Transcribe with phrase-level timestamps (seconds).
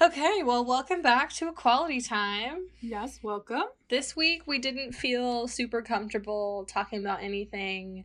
[0.00, 2.66] Okay, well, welcome back to Equality Time.
[2.80, 3.62] Yes, welcome.
[3.88, 8.04] This week we didn't feel super comfortable talking about anything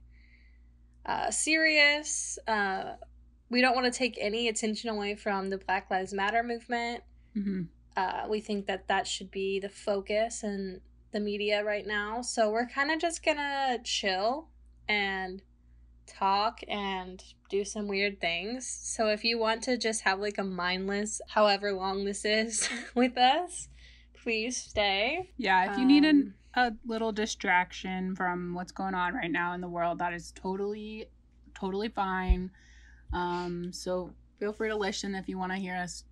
[1.05, 2.37] uh, serious.
[2.47, 2.93] Uh,
[3.49, 7.03] we don't want to take any attention away from the Black Lives Matter movement.
[7.35, 7.63] Mm-hmm.
[7.97, 10.81] Uh, we think that that should be the focus in
[11.11, 12.21] the media right now.
[12.21, 14.47] So we're kind of just gonna chill
[14.87, 15.41] and
[16.09, 18.67] talk and do some weird things.
[18.67, 23.17] So if you want to just have like a mindless, however long this is with
[23.17, 23.69] us,
[24.13, 25.31] please stay.
[25.37, 29.53] Yeah, if you need an, Um, a little distraction from what's going on right now
[29.53, 31.05] in the world, that is totally,
[31.53, 32.51] totally fine.
[33.13, 36.03] Um, so feel free to listen if you want to hear us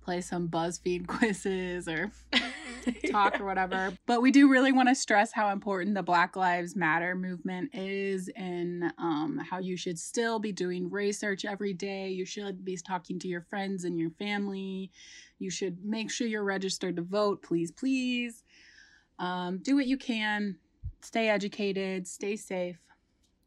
[0.00, 2.12] play some BuzzFeed quizzes or
[3.10, 3.92] talk or whatever.
[4.06, 8.30] But we do really want to stress how important the Black Lives Matter movement is
[8.36, 12.08] and um, how you should still be doing research every day.
[12.08, 14.90] You should be talking to your friends and your family.
[15.38, 18.44] You should make sure you're registered to vote, please, please.
[19.18, 20.56] Um, do what you can,
[21.02, 22.80] stay educated, stay safe.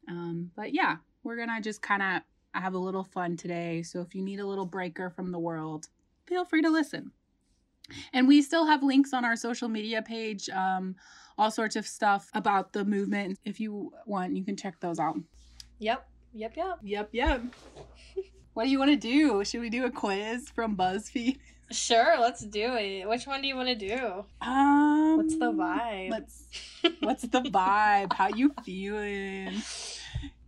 [0.07, 2.21] Um, but yeah, we're going to just kind of
[2.61, 3.83] have a little fun today.
[3.83, 5.87] So if you need a little breaker from the world,
[6.25, 7.11] feel free to listen.
[8.13, 10.95] And we still have links on our social media page, um,
[11.37, 13.39] all sorts of stuff about the movement.
[13.45, 15.17] If you want, you can check those out.
[15.79, 16.79] Yep, yep, yep.
[16.83, 17.41] Yep, yep.
[18.53, 19.43] what do you want to do?
[19.43, 21.37] Should we do a quiz from BuzzFeed?
[21.69, 23.09] Sure, let's do it.
[23.09, 24.23] Which one do you want to do?
[24.39, 26.11] Um, What's the vibe?
[26.11, 26.45] Let's.
[27.01, 28.13] What's the vibe?
[28.13, 29.61] How you feeling?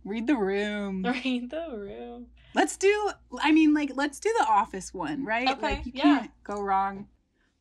[0.04, 1.02] Read the room.
[1.02, 2.28] Read the room.
[2.54, 3.10] Let's do.
[3.38, 5.48] I mean, like, let's do the office one, right?
[5.50, 6.02] Okay, like, you yeah.
[6.02, 7.06] can't go wrong.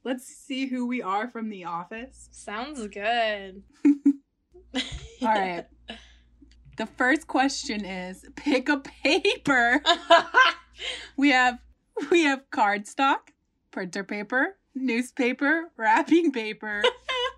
[0.04, 2.30] Let's see who we are from the office.
[2.32, 3.64] Sounds good.
[5.22, 5.66] All right.
[6.78, 9.82] The first question is pick a paper.
[11.18, 11.60] We have
[12.10, 13.34] we have cardstock,
[13.72, 16.82] printer paper, newspaper, wrapping paper,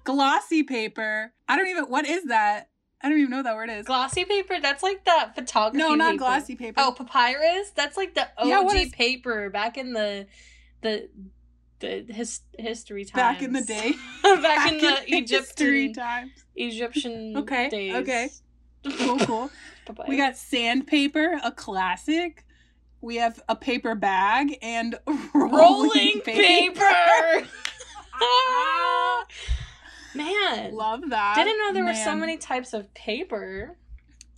[0.03, 1.33] glossy paper.
[1.49, 2.69] I don't even what is that?
[3.01, 3.87] I don't even know what that word is.
[3.87, 4.59] glossy paper?
[4.61, 5.79] That's like that photography.
[5.79, 6.17] no, not paper.
[6.19, 6.79] glossy paper.
[6.83, 7.71] Oh, papyrus?
[7.71, 10.27] That's like the OG Yeah, is- paper back in the
[10.81, 11.09] the
[11.81, 13.15] the his, history times.
[13.15, 13.93] back in the day.
[14.23, 16.31] back, in the history Egyptian times.
[16.55, 17.93] Egyptian Okay, days.
[17.95, 18.29] okay.
[18.97, 19.49] Cool, cool.
[20.07, 22.45] We got sandpaper, a classic.
[23.01, 24.97] We have a paper bag and
[25.33, 26.79] rolling, rolling paper.
[26.79, 27.47] paper.
[30.13, 31.35] Man, Love that.
[31.35, 33.77] didn't know there were so many types of paper.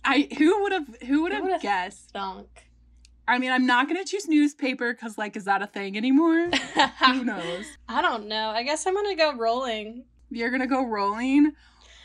[0.04, 2.10] I who would have who would have guessed?
[2.10, 2.63] Thunk.
[3.26, 6.50] I mean, I'm not gonna choose newspaper because like, is that a thing anymore?
[7.06, 7.66] Who knows?
[7.88, 8.50] I don't know.
[8.50, 10.04] I guess I'm gonna go rolling.
[10.30, 11.52] You're gonna go rolling.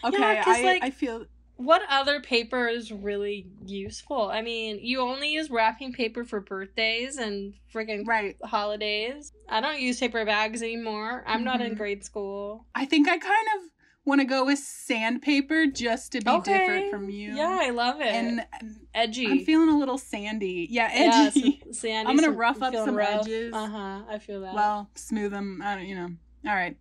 [0.03, 1.25] Okay, 'cause, I like- I feel
[1.57, 4.29] What other paper is really useful?
[4.29, 8.37] I mean, you only use wrapping paper for birthdays and friggin' right.
[8.45, 9.33] holidays.
[9.49, 11.21] I don't use paper bags anymore.
[11.27, 11.77] I'm not in Mhm.
[11.77, 12.65] grade school.
[12.75, 13.69] I think I kind of
[14.09, 17.33] want to go with sandpaper just to be different from you.
[17.35, 18.07] Yeah, I love it.
[18.07, 18.45] and
[18.93, 19.27] edgy.
[19.27, 20.67] I'm feeling a little sandy.
[20.69, 21.59] Yeah, Yeah, edgy.
[21.63, 23.21] some- sandy, I'm gonna rough up some rough.
[23.21, 23.53] edges.
[23.53, 24.01] Uh-huh.
[24.09, 24.53] I feel that.
[24.53, 25.61] well, smooth them.
[25.63, 26.09] I don't, you know.
[26.47, 26.75] All right.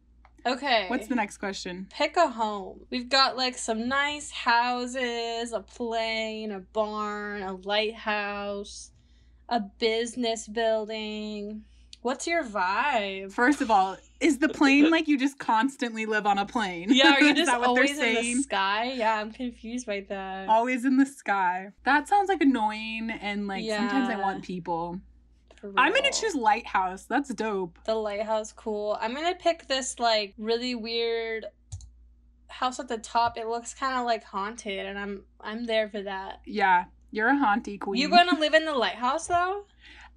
[0.47, 0.87] okay.
[0.89, 1.87] What's the next question?
[1.91, 2.81] Pick a home.
[2.91, 8.91] We've got like some nice houses, a plane, a barn, a lighthouse,
[9.49, 11.65] a business building.
[12.03, 13.32] What's your vibe?
[13.32, 16.88] First of all, is the plane like you just constantly live on a plane?
[16.91, 18.42] Yeah, are you Is just that what always they're in the saying?
[18.42, 18.92] sky?
[18.97, 20.48] Yeah, I'm confused by that.
[20.48, 21.69] Always in the sky.
[21.84, 25.00] That sounds like annoying and like sometimes I want people.
[25.76, 27.04] I'm gonna choose lighthouse.
[27.04, 27.78] That's dope.
[27.84, 28.53] the lighthouse.
[28.53, 28.97] Cool.
[29.00, 31.47] I'm gonna pick this like really weird
[32.47, 33.36] house at the top.
[33.36, 36.42] It looks kind of like haunted, and I'm I'm there for that.
[36.44, 38.00] Yeah, you're a haunty queen.
[38.00, 39.65] You gonna live in the lighthouse though?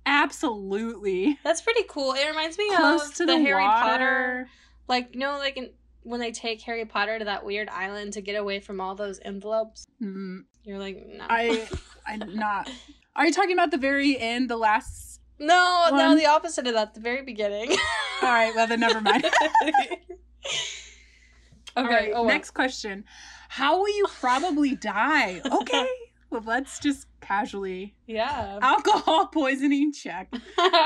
[0.05, 1.37] Absolutely.
[1.43, 2.13] That's pretty cool.
[2.13, 3.81] It reminds me Close of to the, the, Harry water.
[3.81, 4.49] Potter,
[4.87, 5.69] like you know, like in,
[6.03, 9.19] when they take Harry Potter to that weird island to get away from all those
[9.23, 9.85] envelopes.
[10.01, 11.67] Mm, You're like, no, I,
[12.07, 12.69] I'm not.
[13.15, 15.19] Are you talking about the very end, the last?
[15.39, 16.93] no, no, the opposite of that.
[16.93, 17.71] The very beginning.
[18.21, 19.25] All right, well then never mind.
[19.63, 20.01] okay.
[21.75, 22.25] All right, oh, well.
[22.25, 23.05] next question.
[23.49, 25.41] How will you probably die?
[25.45, 25.87] Okay,
[26.31, 27.95] let's just casually.
[28.07, 28.59] Yeah.
[28.61, 30.33] Alcohol poisoning, check.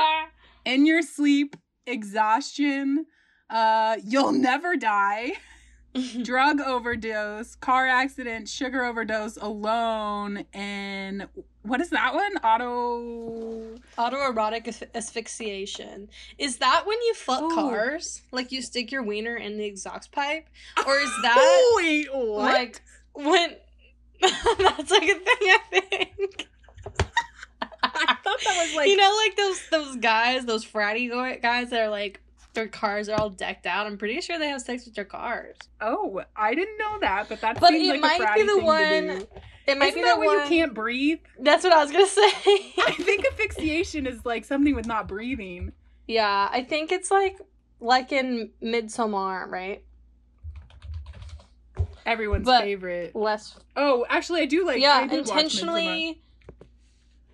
[0.64, 1.56] In your sleep,
[1.86, 3.06] exhaustion.
[3.48, 5.32] Uh, you'll never die.
[6.22, 11.26] drug overdose, car accident, sugar overdose alone, and
[11.62, 12.36] what is that one?
[12.44, 13.76] Auto.
[13.96, 16.08] Autoerotic as- asphyxiation.
[16.38, 18.20] Is that when you fuck cars?
[18.30, 20.48] Like you stick your wiener in the exhaust pipe?
[20.86, 22.52] Or is that Oh, wait, what?
[22.52, 22.82] like
[23.14, 23.56] when
[24.58, 26.48] that's like a thing I think.
[27.82, 31.10] I thought that was like you know, like those those guys, those fratty
[31.42, 32.20] guys that are like
[32.54, 33.86] their cars are all decked out.
[33.86, 35.56] I'm pretty sure they have sex with their cars.
[35.80, 39.26] Oh, I didn't know that, but that But seems it like might be the one-
[39.66, 40.40] It might Isn't be that the when one.
[40.42, 41.18] you can't breathe?
[41.40, 42.22] That's what I was gonna say.
[42.86, 45.72] I think asphyxiation is like something with not breathing.
[46.06, 47.38] yeah, I think it's like
[47.80, 49.82] like in Midsommar, right?
[52.06, 53.14] Everyone's But- favorite.
[53.14, 54.76] Less Oh, actually, I do like.
[54.76, 56.22] I yeah, watch intentionally.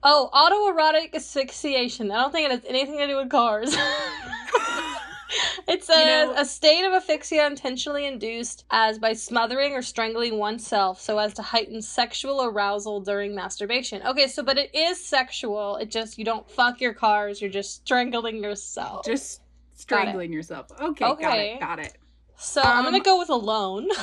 [0.02, 2.10] Oh, autoerotic asphyxiation.
[2.10, 3.72] I don't think it has anything to do with cars.
[5.68, 11.00] it says know- a state of asphyxia intentionally induced as by smothering or strangling oneself
[11.00, 14.02] so as to heighten sexual arousal during masturbation.
[14.04, 15.76] Okay, so but it is sexual.
[15.76, 17.40] It just you don't fuck your cars.
[17.40, 19.04] You're just strangling yourself.
[19.04, 19.40] Just
[19.74, 20.66] strangling yourself.
[20.80, 21.54] Okay, got Okay.
[21.54, 21.60] it.
[21.60, 21.96] Got it.
[22.36, 23.88] so I'm gonna um, go with alone.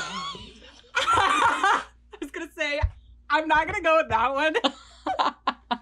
[1.11, 1.83] I
[2.19, 2.81] was gonna say,
[3.29, 4.55] I'm not gonna go with that one.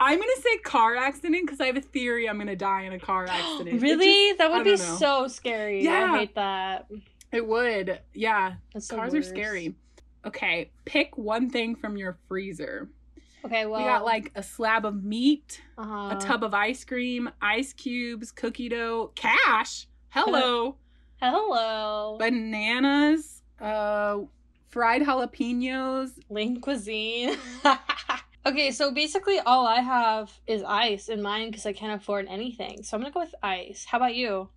[0.00, 3.00] I'm gonna say car accident because I have a theory I'm gonna die in a
[3.00, 3.82] car accident.
[3.82, 4.28] Really?
[4.28, 4.76] just- that would be know.
[4.76, 5.84] so scary.
[5.84, 6.12] Yeah.
[6.12, 6.88] I hate that.
[7.32, 8.00] It would.
[8.14, 8.54] Yeah.
[8.72, 9.74] That's Cars are scary.
[10.24, 12.88] Okay, pick one thing from your freezer.
[13.44, 17.30] Okay, well, we got like a slab of meat, uh, a tub of ice cream,
[17.40, 19.86] ice cubes, cookie dough, cash.
[20.10, 20.76] Hello.
[21.20, 24.18] Hello, Bananas, uh
[24.68, 26.10] fried jalapenos.
[26.30, 27.36] lean cuisine.
[28.46, 32.82] okay, so basically all I have is ice in mine because I can't afford anything.
[32.84, 33.84] So I'm gonna go with ice.
[33.88, 34.48] How about you?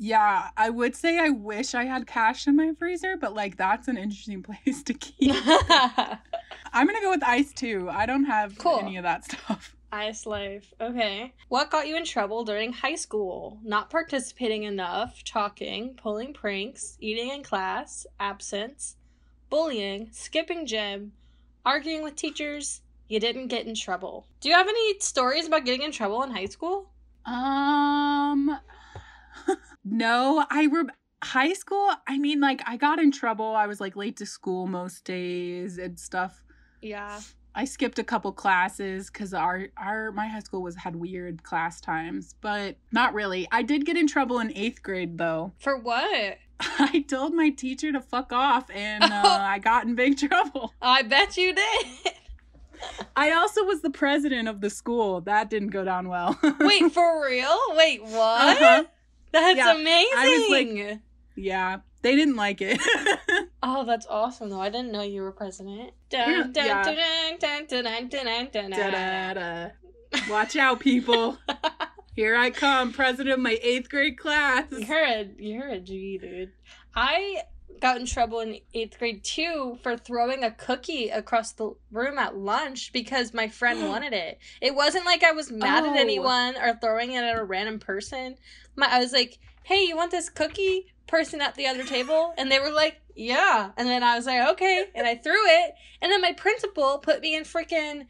[0.00, 3.86] Yeah, I would say I wish I had cash in my freezer, but like that's
[3.88, 5.34] an interesting place to keep.
[6.72, 7.88] I'm gonna go with ice too.
[7.90, 8.80] I don't have Cool.
[8.80, 9.76] any of that stuff.
[9.92, 10.72] Ice life.
[10.80, 11.34] Okay.
[11.48, 13.58] What got you in trouble during high school?
[13.62, 18.96] Not participating enough, talking, pulling pranks, eating in class, absence,
[19.50, 21.12] bullying, skipping gym,
[21.64, 22.82] arguing with teachers.
[23.08, 24.26] You didn't get in trouble.
[24.40, 26.90] Do you have any stories about getting in trouble in high school?
[27.24, 28.58] Um,
[29.84, 30.90] no, I re-
[31.22, 31.90] high school.
[32.06, 33.54] I mean, like I got in trouble.
[33.56, 36.44] I was like late to school most days and stuff.
[36.82, 37.20] Yeah.
[37.58, 41.80] I skipped a couple classes because our our my high school was had weird class
[41.80, 43.48] times, but not really.
[43.50, 45.50] I did get in trouble in eighth grade though.
[45.58, 46.38] For what?
[46.60, 50.72] I told my teacher to fuck off, and uh, I got in big trouble.
[50.80, 51.86] I bet you did.
[53.16, 55.20] I also was the president of the school.
[55.22, 56.38] That didn't go down well.
[56.60, 57.58] Wait, for real?
[57.70, 58.56] Wait, what?
[58.56, 58.84] Uh-huh.
[59.32, 60.12] That's Yeah, amazing.
[60.16, 60.98] I was
[61.34, 62.80] Yeah, they didn't like it.
[63.62, 64.60] Oh, that's awesome though.
[64.60, 65.92] I didn't know you were president.
[66.10, 66.82] Dun, dun, yeah.
[66.82, 66.96] dun,
[67.40, 68.92] dun, dun, dun, dun, dun, dun, dun.
[68.92, 69.68] Da-da-da.
[70.30, 71.38] Watch out, people.
[72.14, 74.64] Here I come, president of my eighth grade class.
[74.72, 76.52] You're a you're a G, dude.
[76.94, 77.42] I
[77.80, 82.36] got in trouble in eighth grade too for throwing a cookie across the room at
[82.36, 84.38] lunch because my friend wanted it.
[84.60, 85.90] It wasn't like I was mad Oh.
[85.92, 88.34] at anyone or throwing it at a random person.
[88.74, 92.52] My I was like, "Hey, you want this cookie?" Person at the other table, and
[92.52, 96.12] they were like, "Yeah." And then I was like, "Okay," and I threw it, and
[96.12, 98.06] then my principal put me in freaking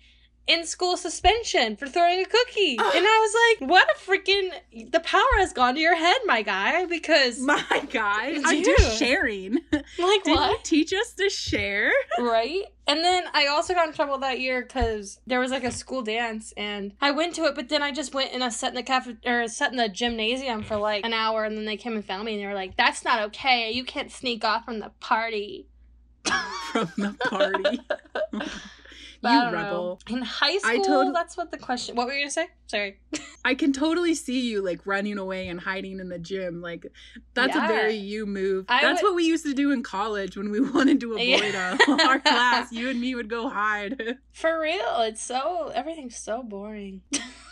[0.48, 2.78] in school suspension for throwing a cookie.
[2.98, 6.42] And I was like, what a freaking the power has gone to your head, my
[6.42, 9.58] guy, because My guy, I'm just sharing.
[9.72, 11.92] like Didn't you teach us to share?
[12.18, 12.62] right?
[12.86, 16.02] And then I also got in trouble that year because there was like a school
[16.02, 18.76] dance and I went to it, but then I just went and I sat in
[18.76, 21.94] the cafe or sat in the gymnasium for like an hour and then they came
[21.94, 23.70] and found me and they were like, That's not okay.
[23.70, 25.68] You can't sneak off from the party.
[26.72, 27.80] From the party.
[29.24, 29.58] I you don't know.
[29.58, 30.00] rebel.
[30.08, 32.46] In high I school, told- that's what the question what were you gonna say?
[32.68, 33.00] Sorry.
[33.44, 36.60] I can totally see you like running away and hiding in the gym.
[36.60, 36.86] Like
[37.34, 37.64] that's Yeah.
[37.64, 38.66] a very you move.
[38.68, 41.22] I that's would- what we used to do in college when we wanted to avoid
[41.54, 41.76] Yeah.
[41.88, 42.70] uh, our class.
[42.72, 44.18] You and me would go hide.
[44.32, 47.00] For real, it's so everything's so boring.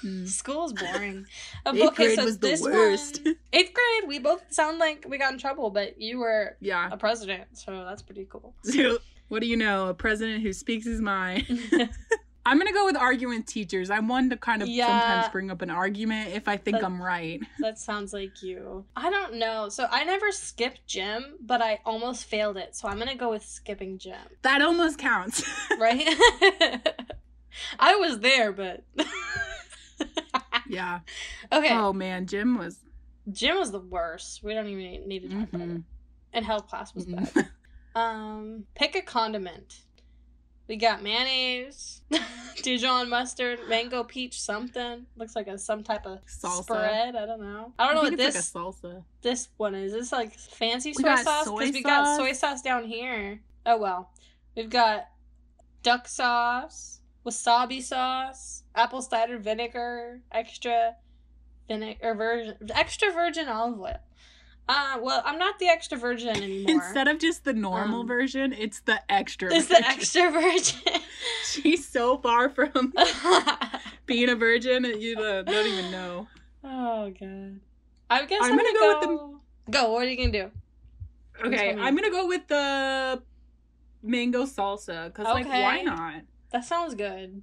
[0.05, 0.29] Mm.
[0.29, 1.27] School's boring.
[1.67, 3.23] Eighth grade was the this worst.
[3.25, 6.89] one- eighth grade, we both sound like we got in trouble, but you were yeah.
[6.93, 8.55] a president, so that's pretty cool.
[8.63, 9.89] So, what do you know?
[9.89, 11.47] A president who speaks his mind.
[12.49, 13.91] I'm gonna go with arguing with teachers.
[13.91, 14.87] I'm one to kind of Yeah.
[14.87, 17.41] sometimes bring up an argument if I think But- I'm right.
[17.59, 18.85] that sounds like you.
[18.95, 19.69] I don't know.
[19.69, 22.77] So I never skipped gym, but I almost failed it.
[22.77, 25.43] So I'm gonna go with skipping gym, That almost counts.
[25.81, 26.07] right?
[27.81, 28.85] I was there, but
[30.69, 31.01] yeah.
[31.53, 31.71] okay.
[31.73, 32.79] Oh man, Jim was.
[33.33, 34.45] Gym was the worst.
[34.45, 35.69] We don't even need to talk about it.
[35.79, 35.83] Mhm.
[36.33, 37.49] And health class was bad.
[37.97, 39.81] Um, pick a condiment.
[40.69, 42.03] We got mayonnaise,
[42.63, 45.07] Dijon mustard, mango peach, something.
[45.17, 46.65] Looks like a some type of Salsa.
[46.65, 47.17] spread.
[47.17, 47.73] I don't know.
[47.79, 49.05] I don't know what this like a salsa.
[49.23, 49.93] this one is.
[49.93, 53.41] This like fancy soy sauce because we got soy sauce down here.
[53.65, 54.11] Oh well,
[54.57, 55.07] we've got
[55.83, 60.97] duck sauce, wasabi sauce, apple cider vinegar, extra
[61.69, 64.01] vinegar virgin, extra virgin olive oil.
[64.69, 66.71] Uh, well, I'm not the extra virgin anymore.
[66.85, 69.55] Instead of just the normal Um, version, it's the extra.
[69.55, 69.91] it's the virgin.
[69.91, 71.01] extra virgin.
[71.45, 72.93] She's so far from
[74.07, 76.27] being a virgin, you uh, don't even know.
[76.65, 77.61] oh god.
[78.11, 79.27] I guess I'm I'm, gonna gonna, go go.
[79.27, 79.93] with Go.
[79.93, 80.51] What are you gonna do?
[81.45, 81.71] Okay.
[81.79, 83.23] I'm gonna go with the
[84.03, 86.23] mango salsa because, like, why not?
[86.53, 87.43] That sounds good.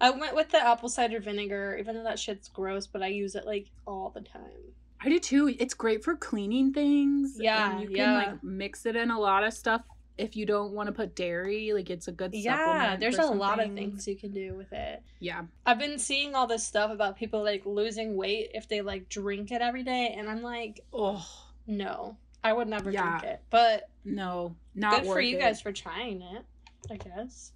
[0.00, 3.34] I went with the apple cider vinegar, even though that shit's gross, but I use
[3.36, 4.72] it like all the time.
[5.04, 5.54] I do too.
[5.58, 7.36] It's great for cleaning things.
[7.38, 8.14] Yeah, and you can yeah.
[8.14, 9.82] like mix it in a lot of stuff.
[10.16, 13.58] If you don't want to put dairy, like it's a good Yeah, there's a lot
[13.60, 15.02] of things you can do with it.
[15.18, 19.08] Yeah, I've been seeing all this stuff about people like losing weight if they like
[19.08, 21.26] drink it every day, and I'm like, oh
[21.66, 23.18] no, I would never Yeah.
[23.18, 23.42] drink it.
[23.50, 25.40] But no, not good for you it.
[25.40, 26.44] guys for trying it,
[26.90, 27.52] I guess.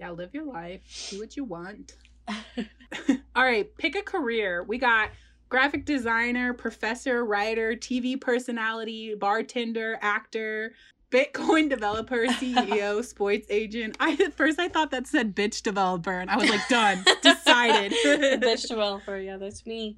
[0.00, 1.08] Yeah, live your life.
[1.10, 1.94] Do what you want.
[3.36, 4.62] All right, pick a career.
[4.62, 5.10] We got
[5.48, 10.72] graphic designer, professor, writer, TV personality, bartender, actor,
[11.10, 13.96] Bitcoin developer, CEO, sports agent.
[14.00, 17.92] I at first I thought that said bitch developer, and I was like, done, decided.
[18.42, 19.96] Bitch developer, yeah, that's me.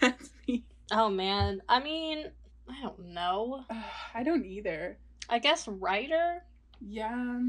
[0.00, 0.64] That's me.
[0.90, 2.26] Oh man, I mean,
[2.68, 3.64] I don't know.
[4.14, 4.98] I don't either.
[5.28, 6.44] I guess writer.
[6.80, 7.40] Yeah.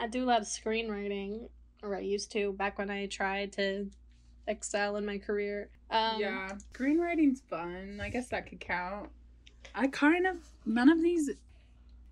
[0.00, 1.48] I do a lot of screenwriting,
[1.82, 3.90] or I used to back when I tried to
[4.46, 5.70] excel in my career.
[5.90, 6.50] Um, yeah.
[6.74, 8.00] Screenwriting's fun.
[8.02, 9.10] I guess that could count.
[9.74, 11.30] I kind of none of these.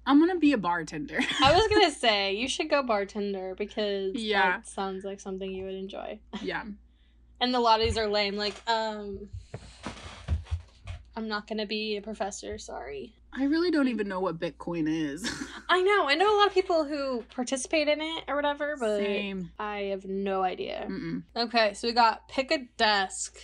[0.06, 1.18] I'm gonna be a bartender.
[1.42, 4.42] I was gonna say you should go bartender because Yeah.
[4.59, 6.18] that sounds like something you would enjoy.
[6.42, 6.62] yeah.
[7.40, 8.37] And a lot of these are lame.
[8.37, 9.28] Like, um,
[11.16, 12.56] I'm not gonna be a professor.
[12.59, 13.12] Sorry.
[13.38, 15.30] I really don't even know what Bitcoin is.
[15.68, 16.09] I know.
[16.09, 19.50] I know a lot of people who participate in it or whatever, but Same.
[19.59, 20.87] I have no idea.
[20.88, 21.23] Mm-mm.
[21.37, 23.37] Okay, so we got pick a desk.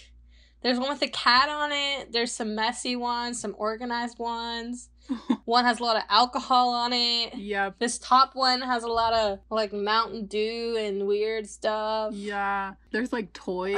[0.63, 2.13] There's one with a cat on it.
[2.13, 4.89] There's some messy ones, some organized ones.
[5.47, 7.35] One has a lot of alcohol on it.
[7.35, 7.75] yep.
[7.81, 12.15] This top one has a lot of like Mountain Dew and weird stuff.
[12.15, 12.75] Yeah.
[12.93, 13.75] There's like toys.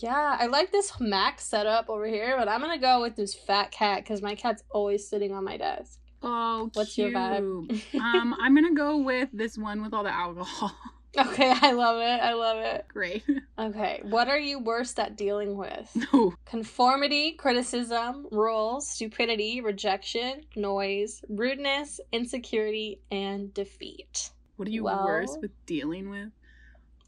[0.00, 3.70] yeah, I like this Mac setup over here, but I'm gonna go with this fat
[3.70, 6.00] cat because my cat's always sitting on my desk.
[6.20, 7.70] Oh, What's your vibe?
[8.00, 10.72] um, I'm gonna go with this one with all the alcohol.
[11.18, 12.22] Okay, I love it.
[12.22, 12.86] I love it.
[12.88, 13.24] Great.
[13.58, 15.88] Okay, what are you worst at dealing with?
[16.12, 16.34] No.
[16.46, 24.30] Conformity, criticism, rules, stupidity, rejection, noise, rudeness, insecurity, and defeat.
[24.56, 26.30] What are you Well- worse with dealing with?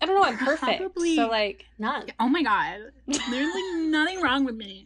[0.00, 0.80] I don't know, I'm perfect.
[0.80, 2.06] Probably- So, like, none.
[2.20, 2.80] Oh my god.
[3.06, 4.84] There's like nothing wrong with me.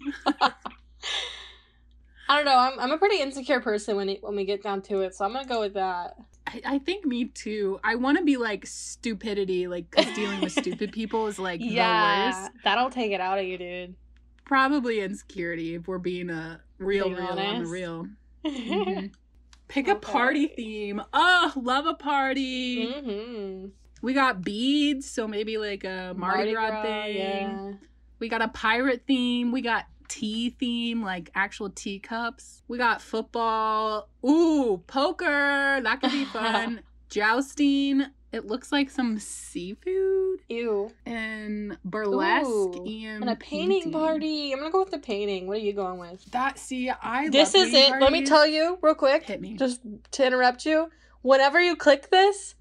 [2.31, 2.57] I don't know.
[2.57, 5.25] I'm, I'm a pretty insecure person when it, when we get down to it, so
[5.25, 6.15] I'm gonna go with that.
[6.49, 7.79] I, I think me too.
[7.85, 11.67] I want to be like stupidity, like because dealing with stupid people is like the
[11.67, 12.53] yeah, worst.
[12.65, 13.95] that'll take it out of you, dude.
[14.45, 18.07] Probably insecurity if we're being a real, Being real on the real.
[18.47, 19.13] Mhm.
[19.69, 21.03] Pick a party theme.
[21.13, 22.91] Oh, love a party.
[22.91, 23.67] hmm
[24.01, 27.17] We got beads, so maybe like a Mardi, Gras, thing.
[27.17, 27.73] yeah.
[28.21, 29.53] We got a pirate theme.
[29.53, 32.63] We got tea theme, like actual teacups.
[32.69, 34.09] We got football.
[34.27, 35.81] Ooh, poker.
[35.83, 36.81] That could be fun.
[37.11, 38.07] Jousting.
[38.31, 40.93] It looks like some seafood Ew.
[41.07, 44.53] and burlesque Ooh, and, And a painting party.
[44.53, 45.47] I'm gonna go with the painting.
[45.47, 46.31] What are you going with?
[46.33, 48.01] That see, I this is painting it.
[48.03, 49.25] Let me tell you real quick.
[49.25, 49.55] Hit me.
[49.55, 50.91] Just to interrupt you.
[51.23, 52.55] Whenever you click this,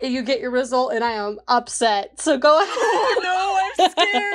[0.00, 2.18] you get your result, and I am upset.
[2.18, 2.74] So go ahead.
[2.74, 3.59] Oh, no,
[3.90, 4.34] scared.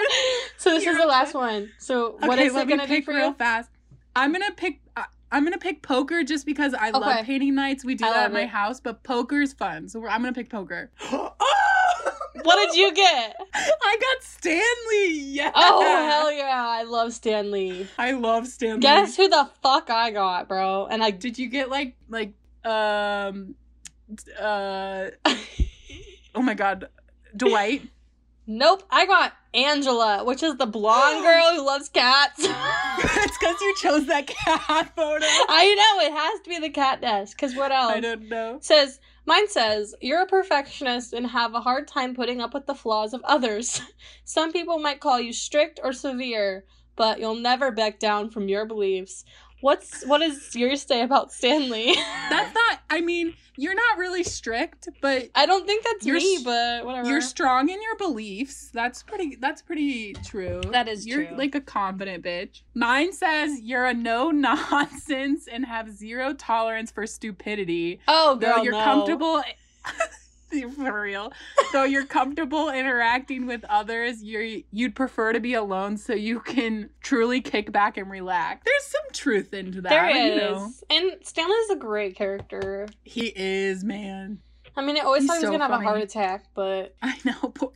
[0.57, 1.41] so this You're is the last upset.
[1.41, 1.71] one.
[1.79, 3.33] So what okay, is let it me gonna be pick for real you?
[3.33, 3.69] fast.
[4.15, 4.81] I'm gonna pick.
[4.95, 7.83] Uh, I'm gonna pick poker just because I love painting nights.
[7.83, 10.33] We do I that at love my house, but poker's fun, so we're, I'm gonna
[10.33, 10.91] pick poker.
[12.45, 13.35] What did you get?
[13.53, 15.19] I got Stanley.
[15.35, 15.51] Yeah.
[15.55, 16.63] Oh hell yeah!
[16.67, 17.87] I love Stanley.
[17.97, 18.81] I love Stanley.
[18.81, 20.85] Guess who the fuck I got, bro?
[20.85, 22.33] And I Did you get like like
[22.63, 23.55] um
[24.39, 25.07] uh
[26.35, 26.89] oh my god
[27.35, 27.81] Dwight?
[28.47, 28.83] Nope.
[28.89, 32.39] I got Angela, which is the blonde girl who loves cats.
[32.39, 35.25] it's because you chose that cat photo.
[35.49, 37.37] I know it has to be the cat desk.
[37.37, 37.93] Cause what else?
[37.93, 38.57] I don't know.
[38.61, 42.75] says mine says you're a perfectionist and have a hard time putting up with the
[42.75, 43.81] flaws of others
[44.23, 46.63] some people might call you strict or severe
[46.95, 49.25] but you'll never back down from your beliefs
[49.65, 51.95] what's what does yours say about stanley
[52.29, 52.79] That's not.
[52.89, 57.09] I mean, you're not really strict, but i don't think that's You're me but whatever
[57.09, 58.69] you're strong in your beliefs.
[58.73, 59.37] That's pretty.
[59.39, 60.61] That's pretty true.
[60.71, 61.37] That is you're true.
[61.37, 62.61] like a confident bitch.
[62.73, 67.99] Mine says you're a no nonsense and have zero tolerance for stupidity.
[68.07, 68.83] oh girl you're no.
[68.83, 69.43] comfortable.
[70.75, 71.31] For real.
[71.73, 76.89] Though you're comfortable interacting with others, you you'd prefer to be alone so you can
[77.01, 78.61] truly kick back and relax.
[78.65, 79.89] There's some truth into that.
[79.89, 80.71] There you is, know.
[80.89, 82.87] and Stanley's a great character.
[83.03, 84.39] He is, man.
[84.77, 86.95] I mean, I always He's thought he was so gonna have a heart attack, but
[87.01, 87.71] I know, poor,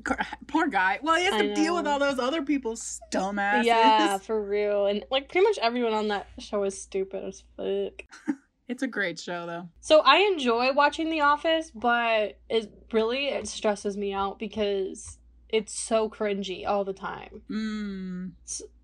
[0.47, 0.99] poor guy.
[1.01, 3.63] Well, he has I to deal with all those other people's dumbasses.
[3.63, 4.85] yeah, for real.
[4.85, 8.03] And like pretty much everyone on that show is stupid as fuck.
[8.69, 9.67] It's a great show, though.
[9.81, 15.17] So I enjoy watching The Office, but it really it stresses me out because
[15.49, 17.41] it's so cringy all the time.
[17.49, 18.31] Mm.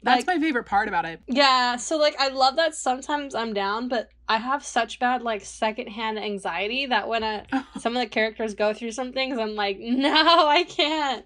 [0.01, 1.22] That's like- my favorite part about it.
[1.27, 5.46] Yeah, so like I love that sometimes I'm down, but I have such bad like
[5.46, 7.46] secondhand anxiety that when I,
[7.80, 11.24] some of the characters go through some things, I'm like, no, I can't.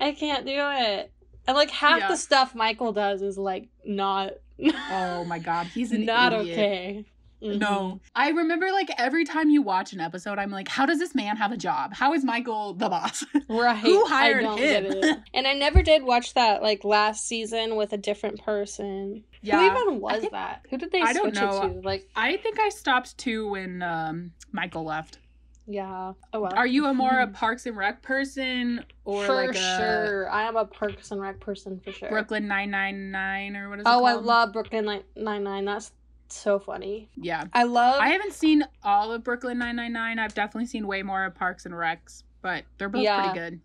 [0.00, 1.12] I can't do it.
[1.46, 2.08] And like half Yeah.
[2.08, 4.32] the stuff Michael does is like not
[4.64, 6.52] oh my god, he's not idiot.
[6.58, 7.06] okay.
[7.42, 8.00] No.
[8.14, 11.36] I remember like every time you watch an episode, I'm like, how does this man
[11.36, 11.92] have a job?
[11.94, 13.24] How is Michael the boss?
[13.48, 13.78] Right.
[13.78, 15.22] Who hired him?
[15.34, 19.24] And I never did watch that like last season with a different person.
[19.42, 19.58] Yeah.
[19.58, 20.66] Who even was think- that?
[20.70, 21.62] Who did they I don't switch know.
[21.62, 21.80] it to?
[21.80, 25.18] Like, I think I stopped too when um, Michael left.
[25.66, 26.12] yeah.
[26.32, 26.52] Oh well.
[26.54, 30.30] Are you a more a Parks and Rec person or for like sure.
[30.30, 32.08] I am a Parks and Rec person for sure.
[32.08, 34.08] Brooklyn Nine Nine Nine or what is it oh, called?
[34.08, 35.64] I love Brooklyn Nine Nine.
[35.64, 35.92] That's
[36.34, 37.08] so funny.
[37.16, 38.00] Yeah, I love.
[38.00, 40.18] I haven't seen all of Brooklyn Nine Nine Nine.
[40.18, 43.22] I've definitely seen way more of Parks and Recs, but they're both Yeah.
[43.22, 43.60] pretty good.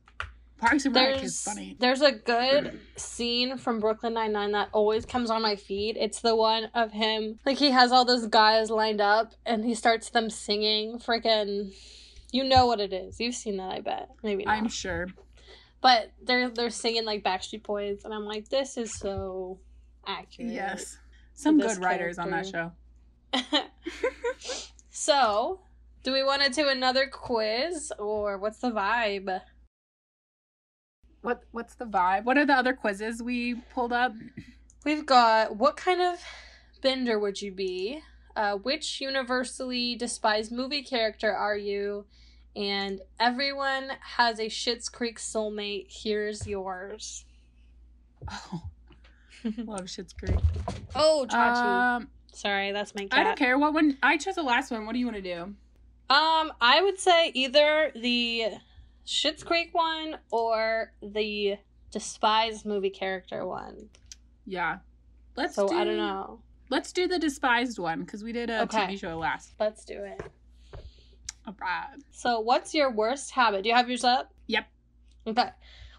[0.60, 1.78] Parks and Rec is there's funny.
[1.80, 5.98] there's a good scene from Brooklyn Nine Nine that always comes on my feed.
[5.98, 9.76] It's the one of him like he has all those guys lined up and he
[9.76, 10.98] starts them singing.
[10.98, 11.76] Freaking,
[12.32, 13.20] you know what it is.
[13.20, 14.10] You've seen that, I bet.
[14.24, 14.58] Maybe not.
[14.58, 15.08] I'm sure.
[15.80, 19.60] But they're they're singing like Backstreet Boys, and I'm like, this is so
[20.08, 20.52] accurate.
[20.54, 20.98] Yes,
[21.38, 22.72] some good writers on that show.
[24.90, 25.60] so,
[26.04, 29.42] do we want to do another quiz, or what's the vibe?
[31.22, 32.24] What What's the vibe?
[32.26, 34.14] What are the other quizzes we pulled up?
[34.84, 36.20] We've got what kind of
[36.82, 38.02] bender would you be?
[38.36, 42.06] Uh, which universally despised movie character are you?
[42.56, 45.88] And everyone has a Schitt's Creek soulmate.
[45.90, 47.26] Here's yours.
[48.32, 48.64] Oh,
[49.66, 50.40] love Schitt's Creek.
[50.96, 51.66] Oh, Chachi.
[51.98, 53.98] Um, Sorry, that's my I don't care what one.
[54.04, 54.86] I chose the last one.
[54.86, 55.42] What do you want to do?
[56.10, 58.46] Um, I would say either the
[59.06, 61.58] Schitt's Creek one or the
[61.92, 63.90] despised movie character one.
[64.46, 64.78] Yeah,
[65.36, 65.56] let's.
[65.56, 66.40] so do, I don't know.
[66.70, 68.80] Let's do the despised one because we did a Okay.
[68.80, 69.54] TV show last.
[69.60, 70.22] Let's do it.
[71.48, 71.96] All right.
[72.12, 73.64] So, what's your worst habit?
[73.64, 74.34] Do you have yours up?
[74.48, 74.66] Yep.
[75.28, 75.50] Okay.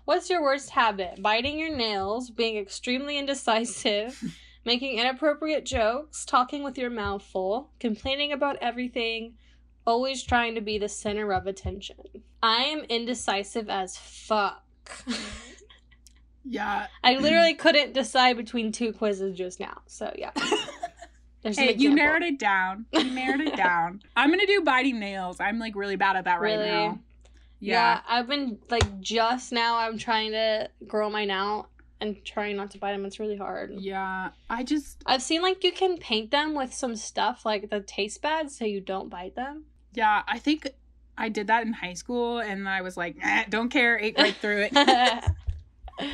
[0.08, 1.20] What's your worst habit?
[1.20, 4.18] Biting your nails, being extremely indecisive,
[4.64, 9.34] making inappropriate jokes, talking with your mouth full, complaining about everything,
[9.86, 11.98] always trying to be the center of attention.
[12.42, 14.64] I am indecisive as fuck.
[16.50, 16.86] Yeah.
[17.04, 19.82] I literally couldn't decide between two quizzes just now.
[19.86, 20.30] So, yeah.
[21.42, 22.86] There's Hey, you narrowed it down.
[22.90, 24.00] You narrowed it down.
[24.16, 25.40] I'm gonna do biting nails.
[25.40, 26.70] I'm like really bad at that right Really?
[26.70, 27.00] now.
[27.60, 27.72] Yeah.
[27.94, 28.00] Yeah.
[28.08, 29.78] I've been like just now.
[29.78, 31.68] I'm trying to grow mine out
[32.00, 33.04] and trying not to bite them.
[33.04, 33.72] It's really hard.
[33.78, 34.30] Yeah.
[34.48, 35.02] I just.
[35.06, 38.64] I've seen like you can paint them with some stuff like the taste bad so
[38.64, 39.64] you don't bite them.
[39.94, 40.22] Yeah.
[40.28, 40.68] I think
[41.18, 43.98] I did that in high school, and I was like, eh, don't care.
[43.98, 45.24] Ate right through it.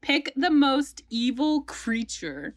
[0.00, 2.54] Pick the most evil creature.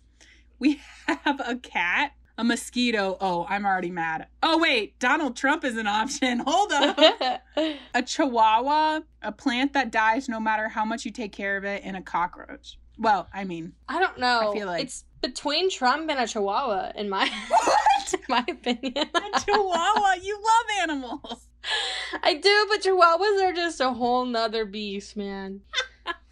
[0.60, 3.18] We have a cat, a mosquito.
[3.20, 4.28] Oh, I'm already mad.
[4.42, 4.98] Oh, wait.
[4.98, 6.40] Donald Trump is an option.
[6.48, 6.98] Hold up.
[7.94, 11.82] a chihuahua, a plant that dies no matter how much you take care of it,
[11.84, 12.80] and a cockroach.
[12.98, 14.52] Well, I mean, I don't know.
[14.52, 18.14] I feel like- it's between Trump and a Chihuahua in my what?
[18.14, 19.10] in my opinion.
[19.14, 20.14] A chihuahua.
[20.22, 21.48] You love animals.
[22.24, 25.60] I do, but Chihuahuas are just a whole nother beast, man.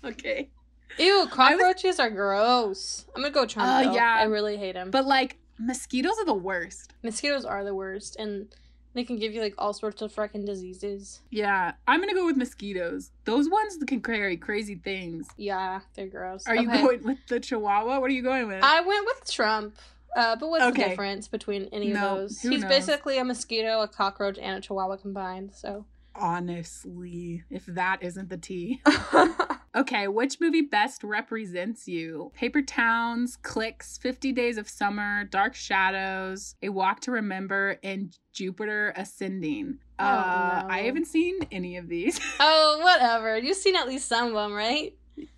[0.06, 0.50] Okay.
[0.98, 3.06] Ew, cockroaches are gross.
[3.14, 3.88] I'm gonna go Trump.
[3.90, 4.16] Uh, yeah.
[4.20, 4.90] I really hate them.
[4.90, 6.94] But like, mosquitoes are the worst.
[7.04, 8.48] Mosquitoes are the worst, and
[8.94, 11.22] they can give you like all sorts of freaking diseases.
[11.30, 13.12] Yeah, I'm gonna go with mosquitoes.
[13.26, 15.28] Those ones can carry crazy things.
[15.38, 16.48] Yeah, they're gross.
[16.48, 18.00] Are you going with the chihuahua?
[18.00, 18.64] What are you going with?
[18.64, 19.76] I went with Trump.
[20.16, 22.42] Uh, but what's the difference between any No, of those?
[22.42, 22.70] He's knows?
[22.70, 25.52] basically a mosquito, a cockroach, and a chihuahua combined.
[25.54, 25.86] So.
[26.16, 28.82] Honestly, if that isn't the tea.
[29.78, 32.32] Okay, which movie best represents you?
[32.34, 38.92] Paper Towns, Clicks, 50 Days of Summer, Dark Shadows, A Walk to Remember, and Jupiter
[38.96, 39.78] Ascending.
[40.00, 40.74] Oh, uh, no.
[40.74, 42.18] I haven't seen any of these.
[42.18, 43.38] uh, oh, whatever.
[43.38, 44.96] You've seen at least some of them, right?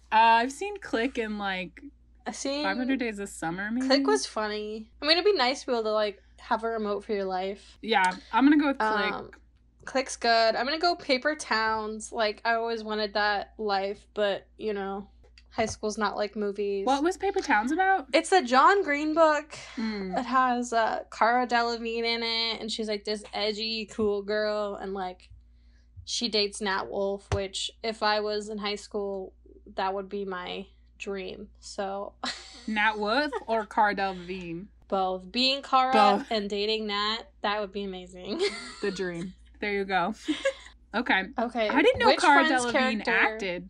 [0.10, 1.82] I've seen Click and like
[2.26, 2.64] I've seen.
[2.64, 3.88] 500 Days of Summer, maybe.
[3.88, 4.90] Click was funny.
[5.02, 7.26] I mean, it'd be nice to be able to like have a remote for your
[7.26, 7.78] life.
[7.82, 9.14] Yeah, I'm gonna go with Click.
[9.14, 9.32] Um,
[9.90, 10.56] Click's good.
[10.56, 12.12] I'm gonna go Paper Towns.
[12.12, 15.08] Like I always wanted that life, but you know,
[15.50, 16.86] high school's not like movies.
[16.86, 18.06] What was Paper Towns about?
[18.14, 19.58] It's a John Green book.
[19.78, 20.16] Mm.
[20.16, 24.94] It has uh, Cara Delevingne in it, and she's like this edgy, cool girl, and
[24.94, 25.28] like
[26.06, 29.34] she dates Nat Wolff, which if I was in high school,
[29.74, 30.68] that would be my
[31.00, 31.48] dream.
[31.62, 32.14] So
[32.68, 34.68] Nat Wolff or Cara Delevingne?
[34.88, 36.28] both being Cara Both.
[36.32, 38.42] and dating Nat, that would be amazing.
[38.82, 39.34] The dream.
[39.60, 40.14] There you go.
[40.96, 41.26] okay.
[41.38, 43.70] okay, I didn't know which Cara Friends Delevingne character- acted.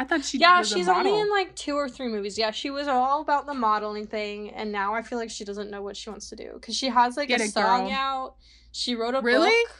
[0.00, 1.10] I thought she yeah, was a she's model.
[1.12, 2.38] only in like two or three movies.
[2.38, 5.70] Yeah, she was all about the modeling thing, and now I feel like she doesn't
[5.72, 7.92] know what she wants to do because she has like Get a it, song girl.
[7.92, 8.34] out.
[8.70, 9.48] She wrote a Really?
[9.48, 9.76] book.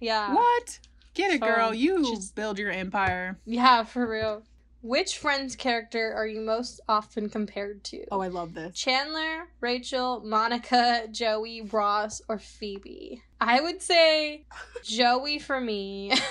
[0.00, 0.32] Yeah.
[0.34, 0.78] What?
[1.14, 1.74] Get it, So, girl.
[1.74, 3.40] You she's- build your empire.
[3.44, 4.44] Yeah, for real.
[4.82, 8.04] Which Friends character are you most often compared to?
[8.12, 8.78] Oh, I love this.
[8.78, 13.22] Chandler, Rachel, Monica, Joey, Ross, or Phoebe?
[13.40, 14.46] I would say
[14.84, 16.12] Joey for me.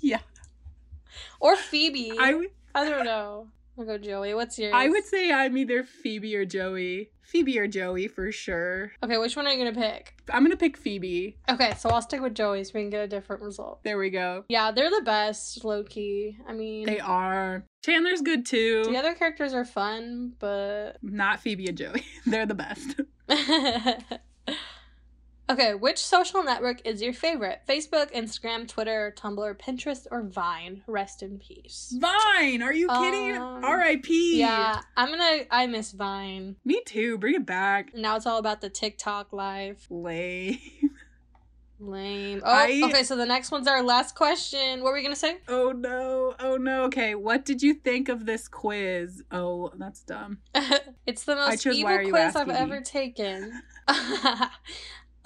[0.00, 0.20] Yeah.
[1.40, 2.12] or Phoebe.
[2.18, 3.48] I would I don't know.
[3.78, 4.32] I'll go Joey.
[4.34, 4.72] What's yours?
[4.74, 7.10] I would say I'm either Phoebe or Joey.
[7.22, 8.92] Phoebe or Joey for sure.
[9.02, 10.14] Okay, which one are you gonna pick?
[10.32, 11.36] I'm gonna pick Phoebe.
[11.48, 13.82] Okay, so I'll stick with Joey so we can get a different result.
[13.84, 14.44] There we go.
[14.48, 16.38] Yeah, they're the best, low key.
[16.48, 17.64] I mean, They are.
[17.84, 18.84] Chandler's good too.
[18.84, 22.04] the other characters are fun, but Not Phoebe and Joey.
[22.26, 23.00] They're the best.
[25.58, 27.60] okay, which social network is your favorite?
[27.68, 30.82] Facebook, Instagram, Twitter, Tumblr, Pinterest, or Vine?
[30.86, 31.94] Rest in peace.
[31.98, 32.62] Vine.
[32.62, 33.36] Are you kidding?
[33.36, 34.38] Um, R.I.P.
[34.38, 35.44] Yeah, I'm gonna.
[35.50, 36.56] I miss Vine.
[36.64, 37.18] Me too.
[37.18, 37.94] Bring it back.
[37.94, 39.86] Now it's all about the TikTok live.
[39.90, 40.58] Lame.
[41.80, 42.42] Lame.
[42.44, 43.02] Oh, I- okay.
[43.04, 44.82] So the next one's our last question.
[44.82, 45.38] What were we gonna say?
[45.48, 46.34] Oh no.
[46.40, 46.84] Oh no.
[46.84, 47.14] Okay.
[47.14, 49.22] What did you think of this quiz?
[49.30, 50.38] Oh, that's dumb.
[51.06, 52.54] it's the I most chose evil Why Are You quiz I've Me?
[52.54, 53.62] ever taken.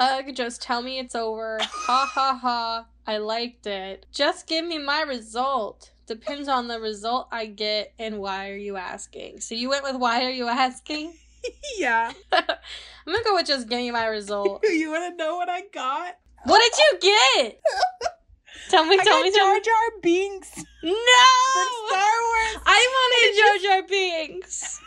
[0.02, 1.58] Ugh, just tell me it's over.
[1.62, 2.86] Ha ha ha.
[3.06, 4.04] I liked it.
[4.10, 5.92] Just give me my result.
[6.08, 9.38] Depends on the result I get and why are you asking?
[9.38, 11.14] So you went with why are you asking?
[11.78, 12.10] yeah.
[12.32, 12.42] I'm
[13.06, 14.64] gonna go with just give me my result.
[14.68, 16.18] You want to know what I got?
[16.46, 17.60] What did you get?
[18.70, 19.60] Tell me, I tell me, Jar.
[19.60, 20.94] Jar Binks No!
[21.52, 22.62] from Star Wars.
[22.66, 24.80] I wanted Jar Jar Binks.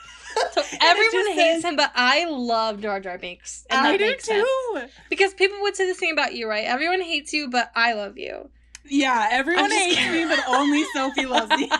[0.51, 3.65] So everyone hates says- him, but I love Jar Jar Binks.
[3.69, 4.27] And I do sense.
[4.27, 4.81] too.
[5.09, 6.65] Because people would say the same about you, right?
[6.65, 8.49] Everyone hates you, but I love you.
[8.87, 10.27] Yeah, everyone hates kidding.
[10.29, 11.69] me, but only Sophie loves me.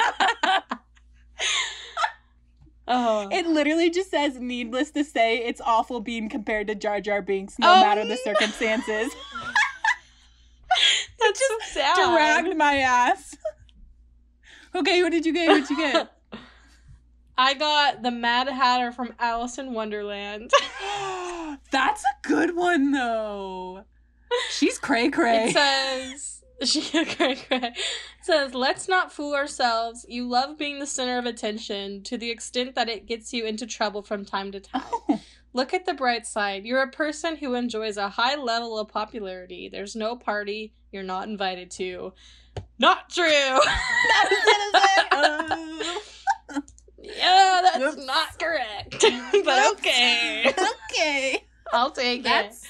[2.88, 3.28] Oh.
[3.32, 7.58] it literally just says, needless to say, it's awful being compared to Jar Jar Binks,
[7.58, 9.12] no Oh, matter the circumstances.
[11.20, 11.96] That's so sad.
[11.96, 13.36] Dragged my ass.
[14.76, 15.48] okay, what did you get?
[15.48, 16.12] What did you get?
[17.38, 20.52] I got the Mad Hatter from Alice in Wonderland.
[21.72, 23.84] That's a good one, though.
[24.50, 25.50] She's cray cray.
[25.50, 27.74] It says she cray cray.
[28.22, 30.06] Says, "Let's not fool ourselves.
[30.08, 33.66] You love being the center of attention to the extent that it gets you into
[33.66, 34.84] trouble from time to time.
[35.10, 35.22] Oh.
[35.54, 36.66] Look at the bright side.
[36.66, 39.70] You're a person who enjoys a high level of popularity.
[39.70, 42.14] There's no party you're not invited to.
[42.78, 43.60] Not true.
[45.12, 46.62] Oh.
[47.18, 48.06] Yeah, that's Whoops.
[48.06, 49.06] not correct.
[49.46, 50.54] but okay,
[50.92, 51.46] okay.
[51.74, 52.70] I'll take That's it.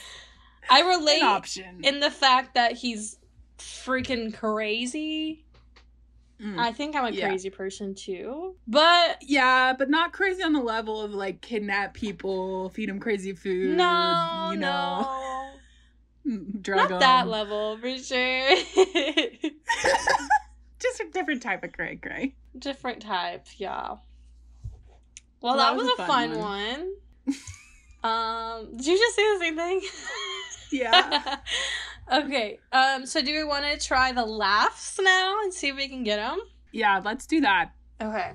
[0.70, 1.80] I relate an option.
[1.84, 3.18] in the fact that he's
[3.60, 5.44] freaking crazy.
[6.42, 6.60] Mm.
[6.60, 7.28] I think I'm a Yeah.
[7.28, 8.56] crazy person too.
[8.68, 13.34] But Yeah, but not crazy on the level of like kidnap people, feed them crazy
[13.34, 13.78] food.
[13.78, 15.08] no, you know,
[16.26, 16.42] no.
[16.62, 17.30] drug Not that 'em.
[17.30, 18.56] level for sure.
[20.80, 22.36] Just a different type of cray cray.
[22.58, 23.96] Different type, yeah.
[25.46, 26.92] Well, Well, that, was, a fun, one.
[27.28, 27.34] one.
[28.04, 29.82] um, did you just say the same thing?
[30.72, 31.38] Yeah.
[32.12, 32.58] okay.
[32.72, 33.06] Um.
[33.06, 36.16] So, do we want to try the laughs now and see if we can get
[36.18, 36.40] them?
[36.72, 37.74] yeah, let's do that.
[38.02, 38.32] Okay.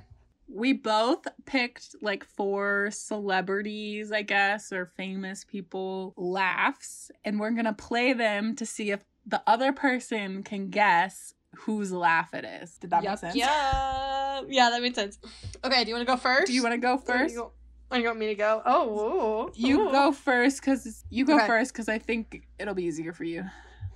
[0.46, 7.72] We both picked like four celebrities, I guess, or famous people laughs, and we're gonna
[7.72, 12.78] play them to see if the other person can guess whose laugh it is.
[12.78, 13.34] Did that yep, make sense?
[13.36, 14.40] Yeah.
[14.48, 15.18] Yeah, that makes sense.
[15.64, 15.84] Okay.
[15.84, 16.46] Do you want to go first?
[16.46, 17.34] Do you want to go first?
[17.34, 17.50] You,
[17.90, 18.62] or you want me to go?
[18.64, 19.48] Oh.
[19.48, 19.92] ooh, You ooh.
[19.92, 21.46] go first because you go Okay.
[21.46, 23.44] first because I think it'll be easier for you.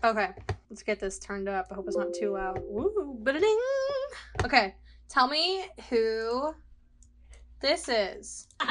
[0.03, 0.31] Okay,
[0.69, 1.69] let's get this turned up.
[1.71, 2.61] I hope it's not too loud.
[2.69, 3.59] Woo, ba-da-ding.
[4.45, 4.75] Okay,
[5.09, 6.53] tell me who
[7.61, 8.47] this is.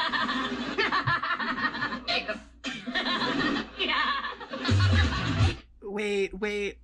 [5.82, 6.78] Wait, wait,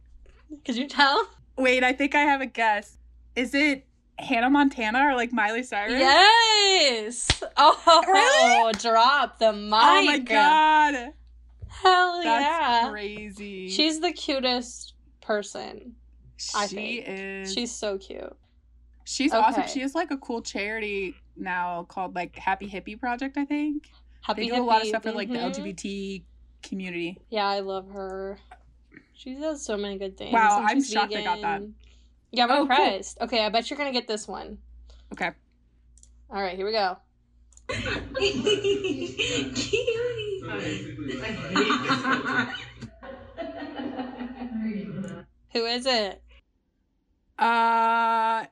[0.65, 1.27] Could you tell?
[1.59, 1.83] Wait!
[1.83, 2.97] I think I have a guess.
[3.35, 3.85] Is it
[4.17, 5.93] Hannah Montana or like Miley Cyrus?
[5.93, 7.27] Yes.
[7.57, 8.73] Oh, Really?
[8.79, 9.73] drop the mic.
[9.73, 11.13] Oh my god!
[11.67, 12.39] Hell yeah.
[12.39, 12.89] That's yeah.
[12.89, 13.69] crazy.
[13.69, 15.93] She's the cutest person.
[16.55, 17.05] I she think.
[17.07, 17.53] is.
[17.53, 18.35] She's so cute.
[19.05, 19.63] she's awesome.
[19.67, 23.37] She has like a cool charity now called like Happy Hippie Project.
[23.37, 23.89] I think
[24.21, 24.89] Happy they do a lot of hippie.
[24.89, 25.53] stuff for like the Mhm.
[25.55, 26.23] LGBT
[26.63, 27.17] community.
[27.29, 28.37] Yeah, I love her.
[29.19, 30.31] She does so many good things.
[30.31, 31.61] Wow, I'm shocked I got that.
[32.31, 33.01] Yeah, I'm Oh, cool.
[33.25, 34.59] Okay, I bet you're gonna get this one.
[35.11, 35.31] Okay.
[36.29, 36.95] All right, here we go.
[45.53, 46.21] Who is it?
[47.37, 48.45] Uh,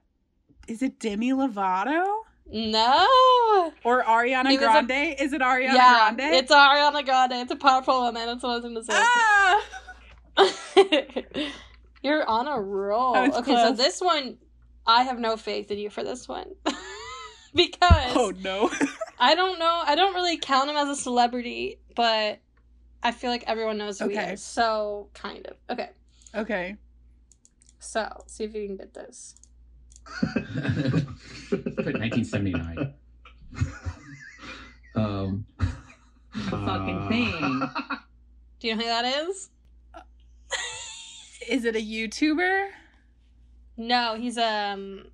[0.68, 2.06] is it Demi Lovato
[2.52, 3.72] No.
[3.84, 5.16] or Ariana was a- Grande?
[5.20, 6.34] is it Ariana yeah, Grande?
[6.36, 7.34] it's Ariana Grande.
[7.34, 8.26] It's a powerful woman.
[8.26, 8.94] That's what I was gonna say.
[8.96, 9.62] ah!
[12.04, 13.14] You're on a roll.
[13.14, 14.38] That was Okay, so this one,
[14.86, 16.52] I have no faith in you for this one.
[17.56, 18.70] because Oh no.
[19.20, 19.84] I don't know.
[19.86, 22.40] I don't really count him as a celebrity, but
[23.02, 24.44] I feel like everyone knows who he is.
[24.44, 25.56] So, kind of.
[25.70, 25.90] Okay,
[26.36, 26.76] okay.
[27.80, 29.36] so see if you can get this.
[30.34, 32.94] Put 1979.
[34.96, 35.46] um,
[36.50, 37.70] fucking thing.
[38.60, 39.50] Do you know who that is?
[41.48, 42.70] Is it a YouTuber?
[43.78, 45.06] No, he's um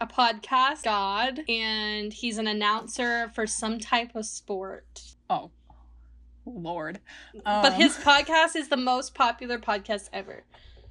[0.00, 5.00] a podcast god, and he's an announcer for some type of sport.
[5.30, 5.50] Oh,
[6.44, 7.00] Lord.
[7.44, 10.44] but Um, his podcast is the most popular podcast ever.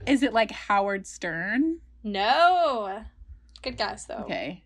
[0.07, 1.79] Is it like Howard Stern?
[2.03, 3.03] No,
[3.61, 4.23] good guess though.
[4.25, 4.63] Okay.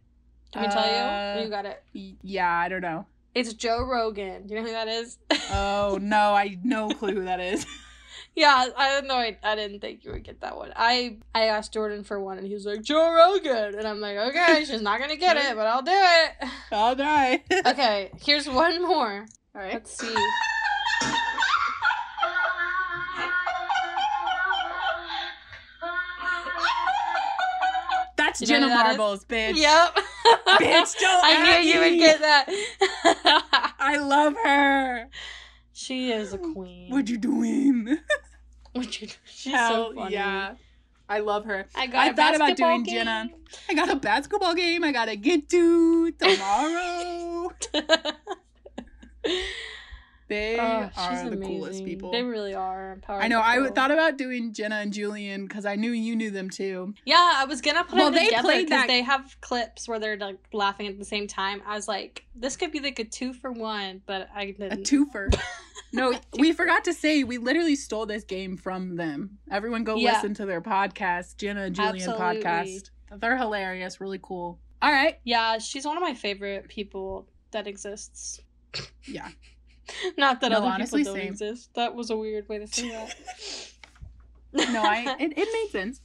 [0.54, 1.44] Can we tell Uh, you?
[1.46, 1.84] You got it.
[1.94, 3.06] Yeah, I don't know.
[3.36, 4.48] It's Joe Rogan.
[4.48, 5.18] Do you know who that is?
[5.52, 7.66] Oh no, I no clue who that is.
[8.38, 9.16] yeah, I don't know.
[9.16, 10.72] I, I didn't think you would get that one.
[10.76, 14.16] I I asked Jordan for one, and he was like Joe Rogan, and I'm like,
[14.16, 16.50] okay, she's not gonna get it, but I'll do it.
[16.72, 17.44] I'll die.
[17.66, 19.26] Okay, here's one more.
[19.56, 19.74] All right.
[19.74, 20.14] Let's see.
[28.16, 28.98] That's You Jenna that is?
[28.98, 29.56] Marbles, bitch.
[29.58, 29.96] Yep.
[30.60, 33.74] Bitch, don't I knew you would get that.
[33.80, 35.08] I love her.
[35.72, 36.92] she is a queen.
[36.92, 37.98] What you doing?
[39.02, 40.14] You- She's Hell so funny.
[40.14, 40.54] yeah.
[41.10, 41.66] I love her.
[41.74, 42.96] I got I thought about doing game.
[42.96, 43.30] Jenna.
[43.70, 47.52] I got a basketball game I gotta get to tomorrow.
[50.28, 52.12] they Oh, are the coolest people.
[52.12, 53.00] They really are.
[53.08, 53.42] I know.
[53.42, 56.94] I thought about doing Jenna and Julian because I knew you knew them too.
[57.06, 60.00] Yeah, I was gonna put Well, them they together because that- they have clips where
[60.00, 61.62] they're like laughing at the same time.
[61.66, 64.74] I was like, this could be like a two for one, but I didn't.
[64.74, 65.34] A twofer.
[65.94, 69.38] No, we forgot to say we literally stole this game from them.
[69.50, 70.14] Everyone go Yeah.
[70.14, 72.44] listen to their podcast, Jenna and Julian Absolutely.
[72.44, 72.90] podcast.
[73.16, 74.60] They're hilarious, really cool.
[74.82, 75.18] All right.
[75.24, 78.42] Yeah, she's one of my favorite people that exists.
[79.06, 79.30] Yeah.
[80.18, 81.32] Not that No, other honestly, people don't same.
[81.34, 81.70] exist.
[81.76, 83.16] That was a weird way to say that.
[84.72, 86.02] No, I it, it made sense.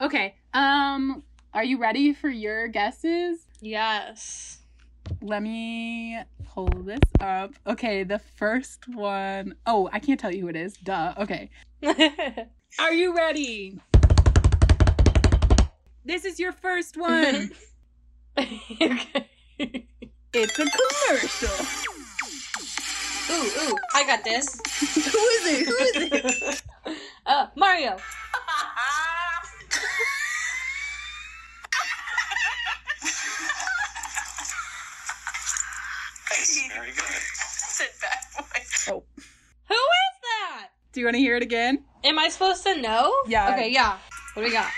[0.00, 0.34] Okay.
[0.54, 1.22] Um
[1.54, 3.46] are you ready for your guesses?
[3.60, 4.58] yes.
[5.22, 7.52] Let me pull this up.
[7.66, 10.76] Okay, the first one oh I can't tell you who it is.
[10.78, 11.14] Duh.
[11.18, 11.50] Okay.
[12.78, 13.78] Are you ready?
[16.04, 17.50] This is your first one.
[18.38, 19.28] okay.
[20.32, 21.66] it's a commercial.
[23.28, 24.60] Ooh, ooh, I got this.
[24.78, 25.66] who is it?
[25.66, 26.62] Who is it?
[27.26, 27.96] uh, Mario.
[36.72, 37.02] Very good.
[37.02, 38.44] Sit back, boy.
[38.94, 39.02] Oh.
[39.68, 40.68] Who is that?
[40.92, 41.84] Do you want to hear it again?
[42.04, 43.12] Am I supposed to know?
[43.26, 43.52] Yeah.
[43.52, 43.98] Okay, yeah.
[44.34, 44.70] What do we got?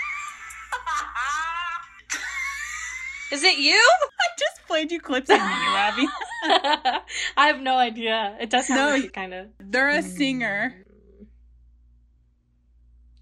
[3.31, 3.75] Is it you?
[3.75, 6.07] I just played you clips of me, Ravi.
[6.43, 8.37] I have no idea.
[8.39, 9.47] It does sound No, like kind of.
[9.59, 10.07] They're a hmm.
[10.07, 10.85] singer.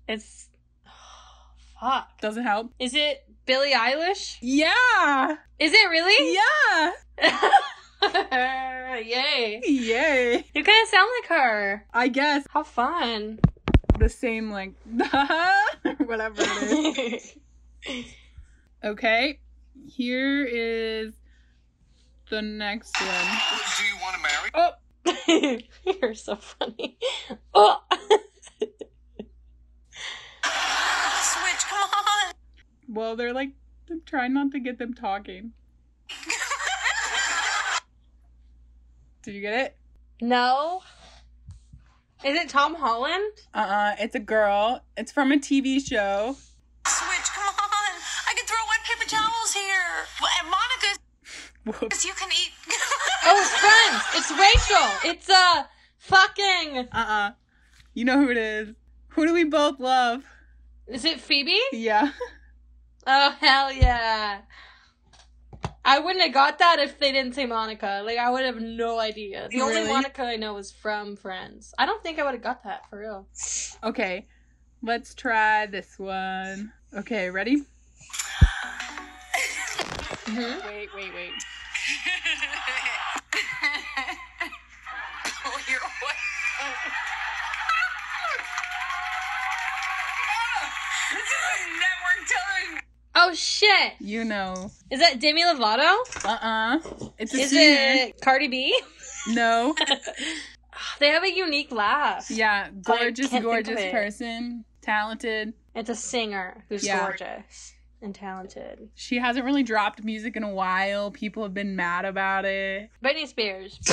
[0.08, 0.50] It's.
[1.80, 2.22] fuck.
[2.22, 2.74] Does it help.
[2.80, 4.38] Is it Billie Eilish?
[4.42, 5.36] Yeah.
[5.60, 6.36] Is it really?
[6.36, 6.92] Yeah.
[9.00, 9.62] Yay.
[9.66, 10.46] Yay.
[10.54, 11.86] You kind of sound like her.
[11.94, 13.40] I guess How fun.
[14.00, 14.74] the same like
[16.06, 17.34] whatever it
[17.88, 18.06] is.
[18.84, 19.40] Okay.
[19.88, 21.14] Here is
[22.30, 23.10] the next one.
[23.78, 24.52] Do you want to marry?
[24.54, 24.72] Oh,
[26.02, 26.98] You're so funny.
[27.54, 27.80] Oh.
[30.42, 32.34] Switch, come on.
[32.88, 33.52] well, they're like
[33.90, 35.54] I'm trying not to get them talking.
[39.24, 39.78] Did you get it?
[40.22, 40.82] no.
[42.26, 43.32] Is it Tom Holland?
[43.54, 44.82] Uh-uh, it's a girl.
[44.98, 46.36] It's from a TV show.
[46.88, 47.92] Switch, come on.
[48.28, 50.08] I can throw wet paper towels here.
[50.20, 50.98] Well, and Monica,
[51.68, 52.06] Whoops.
[52.06, 52.52] you can eat.
[53.30, 54.04] Oh, it's Friends.
[54.16, 55.12] It's Rachel.
[55.12, 55.64] It's uh
[55.98, 56.88] Fucking.
[56.94, 57.32] Uh uh
[57.94, 58.70] You know who it is.
[59.10, 60.24] Who do we both love?
[60.88, 61.60] Is it Phoebe?
[61.74, 62.12] Yeah.
[63.10, 64.40] Oh hell yeah.
[65.86, 68.02] I wouldn't have got that if they didn't say Monica.
[68.06, 69.48] Like I would have no idea.
[69.50, 71.74] The only Monica I know is from Friends.
[71.78, 73.28] I don't think I would have got that for real.
[73.84, 74.28] Okay.
[74.82, 76.74] Let's try this one.
[76.94, 77.64] Okay, ready?
[80.26, 80.66] Mhm.
[80.66, 81.32] Wait, wait, wait.
[85.46, 86.16] Oh, you're what?
[91.14, 92.82] This is network telling.
[93.16, 93.94] Oh shit!
[94.00, 94.72] You know.
[94.92, 95.98] Is that Demi Lovato?
[96.26, 96.80] Uh-uh.
[97.18, 98.08] It's a Is singer.
[98.10, 98.80] it Cardi B?
[99.30, 99.76] No.
[101.00, 102.28] they have a unique laugh.
[102.32, 104.64] Yeah, gorgeous, can't think of gorgeous person.
[104.82, 105.52] Talented.
[105.76, 107.00] It's a singer who's Yeah.
[107.00, 108.90] gorgeous and talented.
[108.96, 111.12] She hasn't really dropped music in a while.
[111.12, 112.90] People have been mad about it.
[113.04, 113.80] Britney Spears.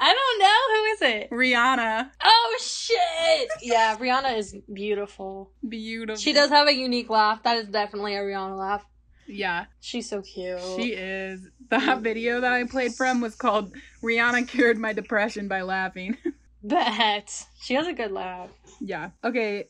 [0.00, 1.30] I don't know who is it.
[1.30, 2.10] Rihanna.
[2.22, 3.48] Oh shit!
[3.62, 5.52] Yeah, Rihanna is beautiful.
[5.68, 6.20] Beautiful.
[6.20, 7.42] She does have a unique laugh.
[7.44, 8.84] That is definitely a Rihanna laugh.
[9.28, 10.58] Yeah, She's so cute.
[10.76, 11.48] she is.
[11.70, 16.16] That video that I played from was called Rihanna Cured My Depression by Laughing.
[16.64, 17.46] Bet.
[17.62, 18.50] She has a good laugh.
[18.80, 19.10] yeah.
[19.24, 19.68] Okay.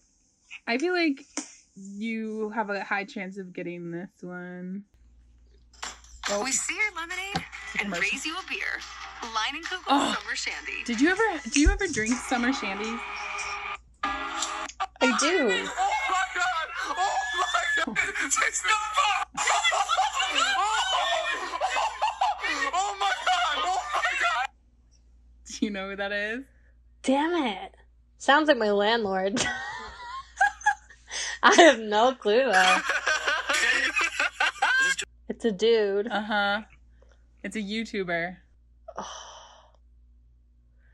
[0.67, 1.25] I feel like
[1.75, 4.85] you have a high chance of getting this one.
[6.31, 7.45] Oh, We see your lemonade
[7.81, 8.03] and commercial.
[8.13, 8.81] raise you a beer.
[9.23, 10.15] Leinenkugel Oh.
[10.21, 10.85] Summer Shandy.
[10.85, 12.99] did you ever do you ever drink summer shandies?
[14.05, 15.49] I do.
[15.51, 16.69] Oh my god!
[16.91, 17.87] Oh my god!
[17.89, 17.95] Oh.
[17.95, 18.71] Taste it.
[18.73, 19.25] Oh,
[22.75, 23.57] oh my god!
[23.65, 24.49] Oh my god!
[25.47, 26.45] Do you know who that is?
[27.03, 27.75] Damn it.
[28.19, 29.45] Sounds like my landlord.
[31.45, 32.79] I have no clue though.
[35.29, 36.09] It's a dude.
[36.09, 36.61] Uh-huh.
[37.43, 38.37] It's a YouTuber.
[38.99, 39.07] Oh.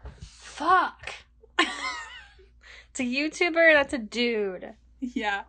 [0.21, 1.15] Fuck.
[1.59, 4.75] it's a YouTuber that's a dude.
[5.01, 5.43] Yeah.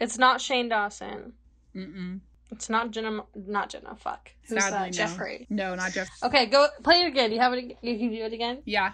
[0.00, 1.34] It's not Shane Dawson.
[1.76, 2.20] Mm-mm.
[2.50, 3.24] It's not Jenna.
[3.34, 3.94] Not Jenna.
[3.96, 4.30] Fuck.
[4.48, 4.86] Who's Sadly, that?
[4.86, 4.90] no.
[4.90, 5.46] Jeffrey.
[5.50, 6.08] No, not Jeff.
[6.22, 7.30] Okay, go play it again.
[7.30, 7.76] You have it.
[7.82, 8.62] You can do it again.
[8.64, 8.92] Yeah.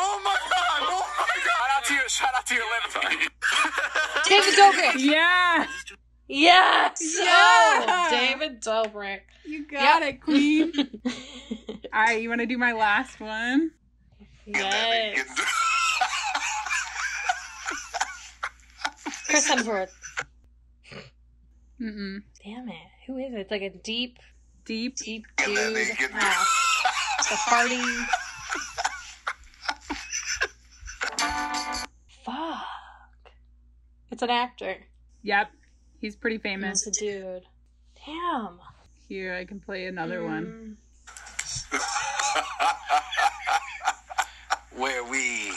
[0.00, 0.80] Oh my god!
[0.82, 1.97] Oh my god!
[2.18, 2.60] Shout out to you!
[2.60, 3.30] Shout out to your liver.
[4.28, 4.94] David Dobrik.
[5.00, 5.66] Yeah.
[6.30, 7.16] Yes.
[7.18, 7.86] Yeah.
[7.88, 9.20] Oh, David Dobrik.
[9.46, 10.72] You got it, queen.
[11.06, 11.12] All
[11.94, 13.70] right, you want to do my last one?
[14.46, 15.18] Yes.
[19.26, 19.90] Chris Hemsworth.
[21.80, 22.22] Mm-mm.
[22.44, 22.74] Damn it.
[23.06, 23.38] Who is it?
[23.40, 24.18] It's like a deep,
[24.64, 24.96] Deep.
[24.96, 25.48] deep dude.
[25.74, 26.12] naked.
[26.12, 26.44] Wow.
[27.20, 27.76] The party.
[27.76, 28.27] Fuck.
[34.18, 34.76] It's an actor.
[35.22, 35.52] Yep.
[36.00, 36.84] He's pretty famous.
[36.84, 37.42] It's a dude.
[38.04, 38.58] Damn.
[39.08, 40.76] Here, I can play another one.
[41.70, 41.78] Mm.
[44.76, 45.52] Where we?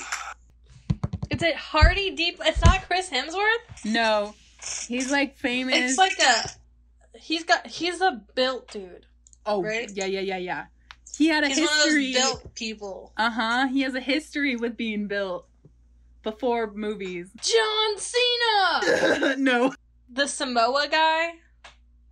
[1.31, 2.39] Is it Hardy Deep?
[2.45, 3.83] It's not Chris Hemsworth.
[3.83, 4.35] No.
[4.87, 5.77] He's like famous.
[5.77, 7.17] It's like a.
[7.17, 7.65] He's got.
[7.65, 9.07] He's a built dude.
[9.47, 9.89] oh, right?
[9.91, 10.65] yeah, yeah, yeah, yeah.
[11.17, 12.13] He had a He's one of history.
[12.13, 13.11] built people.
[13.17, 13.67] Uh huh.
[13.69, 15.47] He has a history with being built
[16.23, 17.29] before movies.
[17.41, 19.35] John Cena.
[19.37, 19.73] no,
[20.11, 21.31] the Samoa guy.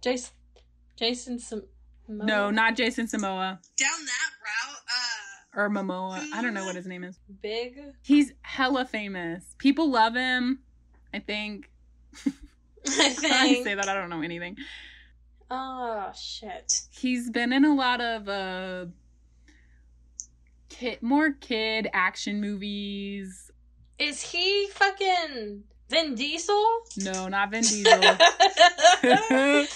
[0.01, 0.31] Jason.
[0.95, 1.63] Jason Sam-
[2.05, 2.25] Samoa.
[2.25, 6.21] no, not Jason Samoa Down that route, uh, or Momoa.
[6.33, 7.17] I don't know what his name is.
[7.41, 7.79] Big.
[8.01, 9.43] He's hella famous.
[9.57, 10.59] People love him.
[11.13, 11.69] I think.
[12.25, 12.31] I
[12.87, 14.57] I say that I don't know anything.
[15.51, 16.81] Oh shit.
[16.91, 18.85] He's been in a lot of uh
[20.69, 23.48] kid more kid action movies.
[23.99, 26.65] Is he fucking Vin Diesel?
[26.97, 28.15] No, not Vin Diesel.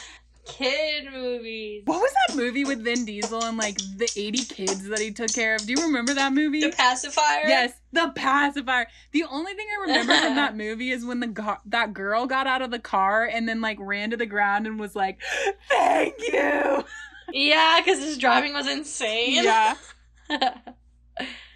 [0.46, 1.84] Kid movies.
[1.86, 5.32] what was that movie with Vin Diesel and like the 80 kids that he took
[5.34, 5.66] care of?
[5.66, 6.60] Do you remember that movie?
[6.60, 7.48] The pacifier.
[7.48, 8.88] Yes, the pacifier.
[9.14, 12.46] The only thing I remember from that movie is when the go- that girl got
[12.46, 15.22] out of the car and then like ran to the ground and was like,
[15.70, 16.84] "Thank you."
[17.32, 19.46] Yeah, because his driving was insane.
[19.46, 19.76] Yeah.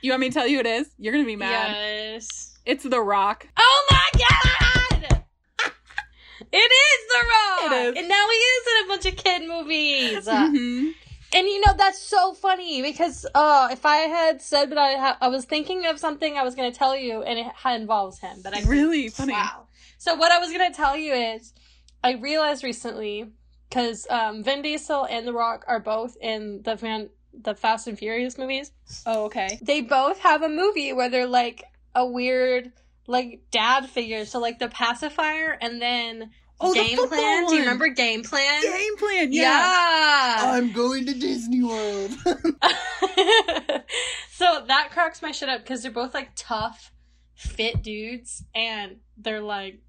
[0.01, 0.89] You want me to tell you who it is?
[0.97, 1.75] You're gonna be mad.
[1.75, 2.46] yes.
[2.67, 3.47] It's The Rock.
[3.57, 5.23] Oh my god!
[6.51, 7.71] It is The Rock!
[7.71, 7.97] It is.
[7.97, 10.27] And now he is in a bunch of kid movies.
[10.27, 10.91] Mhm.
[11.33, 15.17] And you know that's so funny because uh, if I had said that I ha-
[15.21, 18.39] I was thinking of something I was going to tell you and it involves him,
[18.43, 19.33] but I Really funny.
[19.33, 19.67] wow.
[19.97, 21.53] So what I was going to tell you is
[22.03, 23.31] I realized recently
[23.69, 27.97] because um, Vin Diesel and The Rock are both in the fan the Fast and
[27.99, 28.71] Furious movies.
[29.05, 29.59] Oh, okay.
[29.61, 31.63] They both have a movie where they're like
[31.97, 32.71] a weird
[33.07, 34.23] like dad figure.
[34.25, 36.29] So like the pacifier and then
[36.59, 37.45] Oh, Game football Plan.
[37.45, 38.63] Do you remember Game Plan?
[38.63, 39.31] Game Plan?
[39.31, 39.43] Yeah.
[39.43, 40.37] Yeah.
[40.53, 42.09] I'm going to Disney World.
[44.31, 46.91] so that cracks my shit up because they're both like tough,
[47.35, 49.79] fit dudes, and they're like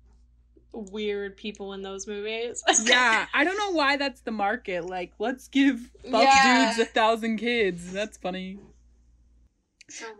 [0.72, 2.62] weird people in those movies.
[2.84, 4.84] yeah, I don't know why that's the market.
[4.84, 6.74] Like, let's give buff Yeah.
[6.76, 7.92] dudes a thousand kids.
[7.92, 8.58] That's funny.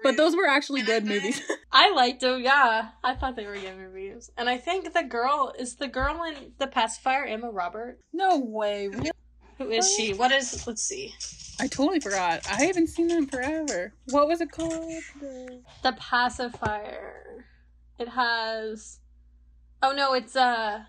[0.03, 1.41] But those were actually good movies.
[1.73, 2.41] I liked them.
[2.43, 6.23] Yeah, I thought they were good movies, and I think the girl is the girl
[6.25, 7.99] in the pacifier Emma Robert.
[8.13, 8.89] no way.
[8.89, 9.11] Really?
[9.59, 10.15] Who is she?
[10.15, 10.67] What is?
[10.67, 11.13] Let's see.
[11.61, 12.47] I totally forgot.
[12.49, 13.93] I haven't seen them forever.
[14.11, 15.03] What was it called?
[15.21, 17.45] The- The pacifier.
[17.99, 19.01] It has.
[19.83, 20.85] Oh no, it's uh.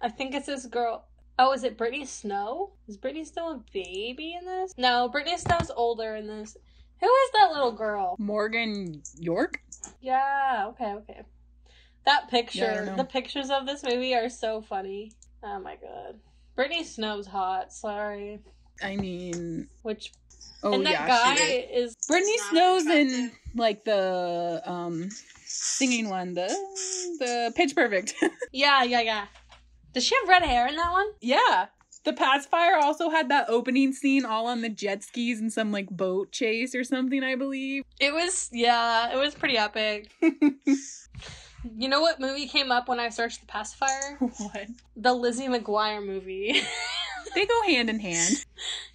[0.00, 1.06] I think it's this girl.
[1.38, 2.72] Oh, is it Brittany Snow?
[2.88, 4.72] Is Brittany Snow a baby in this?
[4.78, 6.56] No, Brittany Snow's older in this.
[7.00, 8.16] Who is that little girl?
[8.18, 9.60] Morgan York?
[10.00, 11.22] Yeah, okay, okay.
[12.06, 15.12] That picture, don't the pictures of this movie are so funny.
[15.42, 16.18] Oh my god.
[16.56, 18.40] Brittany Snow's hot, sorry.
[18.82, 20.12] I mean, Which
[20.62, 21.34] oh and that yeah, guy
[21.72, 21.90] is.
[21.90, 25.08] is Brittany Snow's in like the um
[25.46, 26.46] singing one, the
[27.18, 28.14] the Pitch Perfect.
[28.52, 29.26] Yeah, yeah, yeah.
[29.94, 31.06] Does she have red hair in that one?
[31.20, 31.66] yeah.
[32.04, 35.88] The pacifier also had that opening scene all on the jet skis and some like
[35.88, 37.84] boat chase or something, I believe.
[37.98, 40.10] It was yeah, it was pretty epic.
[41.76, 44.16] You know what movie came up when I searched the pacifier?
[44.18, 44.66] what?
[44.96, 46.60] The Lizzie McGuire movie.
[47.34, 48.44] They go hand in hand.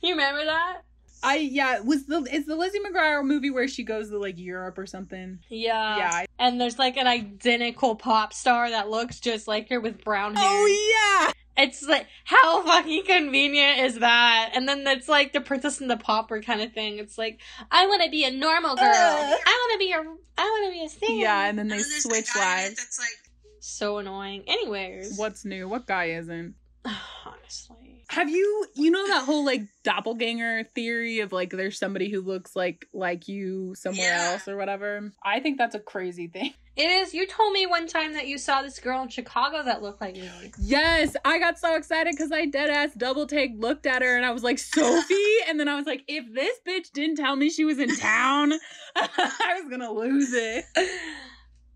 [0.02, 0.84] you remember that?
[1.24, 4.78] I yeah, was the is the Lizzie McGuire movie where she goes to like Europe
[4.78, 5.40] or something?
[5.50, 5.98] Yeah.
[5.98, 6.26] yeah.
[6.38, 10.48] And there's like an identical pop star that looks just like her with brown hair.
[10.48, 11.34] Oh yeah.
[11.60, 14.52] It's like how fucking convenient is that?
[14.54, 16.98] And then it's like the Princess and the Pauper kind of thing.
[17.00, 17.40] It's like
[17.72, 18.86] I want to be a normal girl.
[18.86, 19.36] Uh.
[19.46, 19.98] I want to be a
[20.38, 21.22] I want to be a singer.
[21.22, 22.76] Yeah, and then they switch lives.
[22.76, 24.44] That's like so annoying.
[24.48, 25.68] Anyways, What's new?
[25.68, 26.56] What guy isn't?
[27.26, 28.04] honestly.
[28.10, 32.56] Have you you know that whole like doppelganger theory of like there's somebody who looks
[32.56, 34.32] like like you somewhere Yeah.
[34.32, 35.12] else or whatever?
[35.24, 36.54] I think that's a crazy thing.
[36.80, 37.14] It is.
[37.14, 40.16] You told me one time that you saw this girl in Chicago that looked like
[40.16, 40.30] me.
[40.58, 44.26] Yes, I got so excited because I dead ass double take looked at her and
[44.26, 45.16] I was like Sophie,
[45.50, 48.54] and then I was like, if this bitch didn't tell me she was in town,
[48.96, 50.64] I was gonna lose it.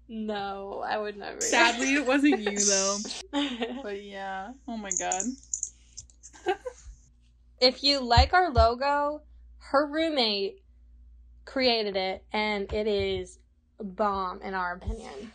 [0.07, 1.41] No, I would never.
[1.41, 2.97] Sadly, it wasn't you though.
[3.83, 5.23] But yeah, oh my god.
[7.59, 9.23] if you like our logo,
[9.57, 10.63] her roommate
[11.43, 13.39] created it, and it is
[13.83, 15.31] bomb in our opinion.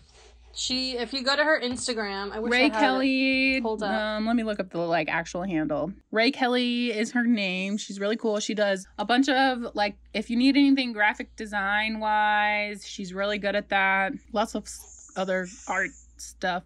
[0.55, 2.81] She, if you go to her Instagram, I wish I Ray had.
[2.81, 3.61] Kelley.
[3.61, 3.93] Hold up.
[3.93, 5.93] Um, let me look up the like actual handle.
[6.11, 7.77] Ray Kelley is her name.
[7.77, 8.41] She's really cool.
[8.41, 13.39] She does a bunch of like if you need anything graphic design wise, she's really
[13.39, 14.13] good at that.
[14.33, 14.69] Lots of
[15.17, 16.65] other art stuff.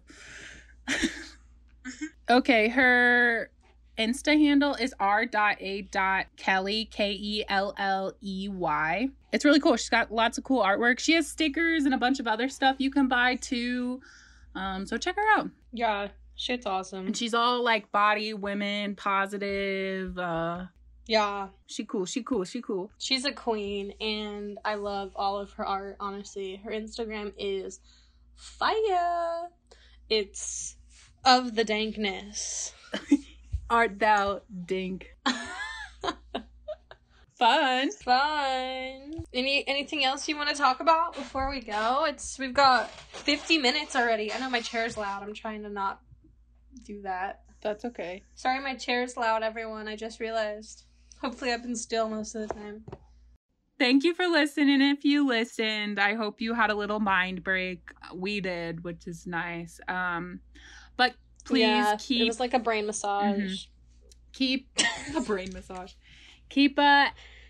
[2.29, 3.51] okay, her
[3.97, 9.09] Insta handle is r.a.kelley, K E L L E Y.
[9.33, 9.75] It's really cool.
[9.75, 10.99] She's got lots of cool artwork.
[10.99, 13.99] She has stickers and a bunch of other stuff you can buy too.
[14.55, 15.49] Um, so check her out.
[15.73, 17.07] Yeah, shit's awesome.
[17.07, 20.17] And she's all like body, women, positive.
[20.17, 20.65] Uh,
[21.07, 22.05] Yeah, she cool.
[22.05, 22.45] She cool.
[22.45, 22.91] She cool.
[22.99, 25.97] she's a queen, and I love all of her art.
[25.99, 27.79] Honestly, her Instagram is
[28.35, 29.49] fire.
[30.09, 30.75] It's
[31.25, 32.73] of the dankness.
[33.69, 35.07] Art thou dink.
[37.37, 37.91] Fun.
[37.91, 39.25] Fun.
[39.33, 42.05] Any anything else you want to talk about before we go?
[42.07, 44.31] It's we've got 50 minutes already.
[44.31, 45.23] I know my chair's loud.
[45.23, 46.01] I'm trying to not
[46.85, 47.41] do that.
[47.61, 48.23] That's okay.
[48.35, 49.87] Sorry my chair's loud, everyone.
[49.87, 50.83] I just realized.
[51.21, 52.83] Hopefully I've been still most of the time.
[53.79, 54.81] Thank you for listening.
[54.81, 57.89] If you listened, I hope you had a little mind break.
[58.13, 59.79] We did, which is nice.
[59.87, 60.41] Um,
[60.97, 61.13] but
[61.45, 63.39] please Yeah, keep It was like a brain massage.
[63.41, 63.67] Mhm.
[64.33, 64.69] keep
[65.15, 65.93] a brain massage.
[66.53, 67.07] Keep uh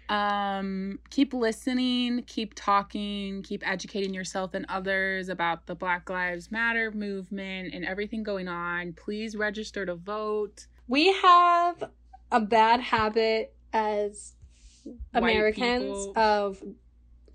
[0.07, 6.89] um keep listening, keep talking, keep educating yourself and others about the Black Lives Matter
[6.89, 8.93] movement and everything going on.
[8.93, 10.67] Please register to vote.
[10.87, 11.83] We have
[12.31, 14.35] a bad habit as
[15.11, 16.13] White Americans people.
[16.15, 16.63] of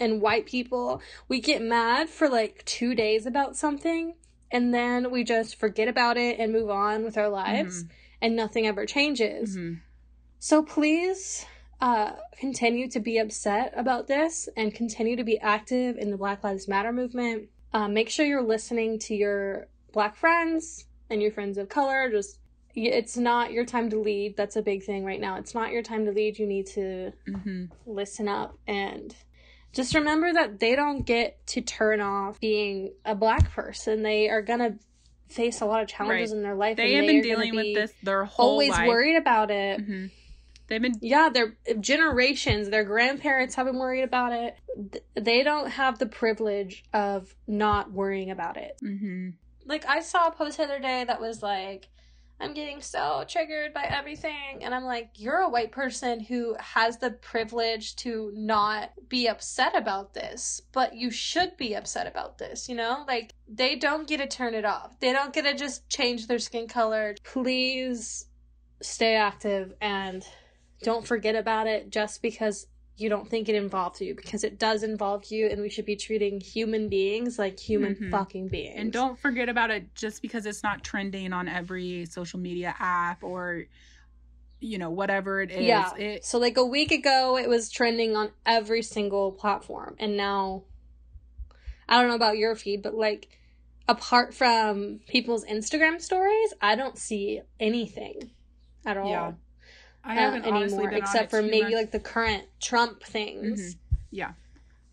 [0.01, 1.03] and white people.
[1.29, 4.15] We get mad for like 2 days about something
[4.51, 7.85] and then we just forget about it and move on with our lives
[8.23, 9.55] and nothing ever changes.
[9.55, 9.81] Mhm.
[10.39, 11.45] So please
[11.81, 16.43] uh, continue to be upset about this and continue to be active in the Black
[16.43, 17.49] Lives Matter movement.
[17.73, 22.11] Uh, make sure you're listening to your black friends and your friends of color.
[22.11, 22.39] Just
[22.75, 24.37] it's not your time to lead.
[24.37, 25.37] That's a big thing right now.
[25.37, 26.39] It's not your time to lead.
[26.39, 27.71] You need to Mhm.
[27.87, 29.15] listen up and
[29.73, 34.03] just remember that they don't get to turn off being a black person.
[34.03, 34.79] They are gonna
[35.29, 36.37] face a lot of challenges Right.
[36.39, 36.77] in their life.
[36.77, 38.53] They have been are gonna dealing with this their whole life.
[38.53, 38.89] Always life.
[38.89, 39.81] worried about it.
[39.81, 40.11] Mhm.
[40.69, 44.57] They've been Yeah, their generations, their grandparents have been worried about it.
[45.15, 48.77] They don't have the privilege of not worrying about it.
[48.81, 49.31] hmm
[49.65, 51.89] Like I saw a post the other day that was like,
[52.41, 54.63] I'm getting so triggered by everything.
[54.63, 59.77] And I'm like, you're a white person who has the privilege to not be upset
[59.77, 63.05] about this, but you should be upset about this, you know?
[63.09, 65.01] Like, they don't get to turn it off.
[65.01, 67.17] They don't get to just change their skin color.
[67.25, 68.27] Please
[68.81, 70.25] stay active and
[70.83, 72.67] don't forget about it just because
[72.97, 75.95] you don't think it involves you, because it does involve you, and we should be
[75.95, 78.11] treating human beings like human Mhm.
[78.11, 78.75] fucking beings.
[78.77, 83.23] And don't forget about it just because it's not trending on every social media app
[83.23, 83.67] or
[84.61, 85.63] you know whatever it is.
[85.63, 85.95] Yeah.
[85.97, 90.65] It So like a week ago it was trending on every single platform and now
[91.89, 93.29] I don't know about your feed but like
[93.87, 98.33] apart from people's Instagram stories, I don't see anything
[98.85, 99.09] at all.
[99.09, 99.33] Yeah.
[100.05, 103.75] I uh, haven't honestly anymore except for maybe much, like the current Trump things.
[103.75, 103.79] Mhm.
[104.11, 104.33] Yeah.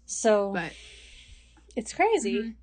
[0.05, 0.73] So but
[1.75, 2.39] it's crazy.
[2.39, 2.53] Mhm.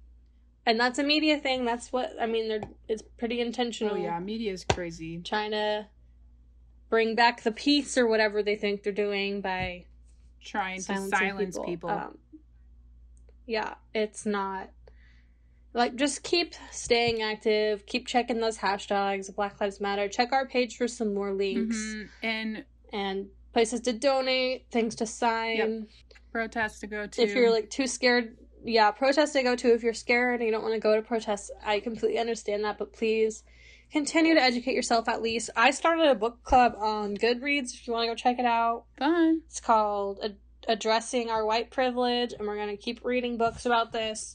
[0.65, 1.65] And that's a media thing.
[1.65, 3.95] That's what I mean they're it's pretty intentional.
[3.95, 5.21] oh yeah, media is crazy.
[5.23, 5.87] Trying to
[6.89, 9.87] bring back the peace or whatever they think they're doing by
[10.45, 11.91] Trying to silence people.
[11.91, 12.19] Um,
[13.47, 14.71] yeah, it's not
[15.75, 20.09] like just keep staying active, keep checking those hashtags, Black Lives Matter.
[20.09, 22.09] Check our page for some more links Mhm.
[22.23, 25.87] And and places to donate, things to sign.
[26.33, 27.23] protests to go to.
[27.23, 29.75] If you're like too scared, yeah, protests to go to.
[29.75, 32.79] If you're scared and you don't want to go to protests, I completely understand that,
[32.79, 33.45] but please
[33.91, 35.51] continue to educate yourself at least.
[35.57, 38.85] I started a book club on Goodreads if you want to go check it out.
[38.99, 39.43] fun.
[39.47, 43.93] It's called Ad- Addressing Our White Privilege, and we're going to keep reading books about
[43.93, 44.35] this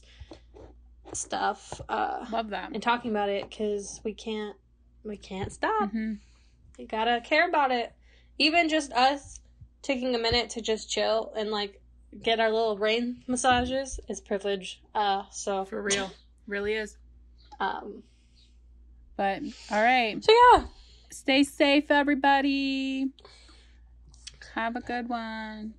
[1.16, 2.70] stuff uh, Love that.
[2.72, 4.56] and talking about it because we can't
[5.04, 5.90] we can't stop.
[5.90, 6.14] hmm
[6.78, 7.92] You gotta care about it.
[8.38, 9.40] Even just us
[9.82, 11.80] taking a minute to just chill and like
[12.22, 14.80] get our little brain massages is privilege.
[14.94, 16.10] Uh, so For real.
[16.46, 16.96] really is.
[17.60, 18.02] um,
[19.16, 20.22] But all right.
[20.24, 20.64] so yeah,
[21.10, 23.08] Stay safe, everybody.
[24.54, 25.74] Have a good one.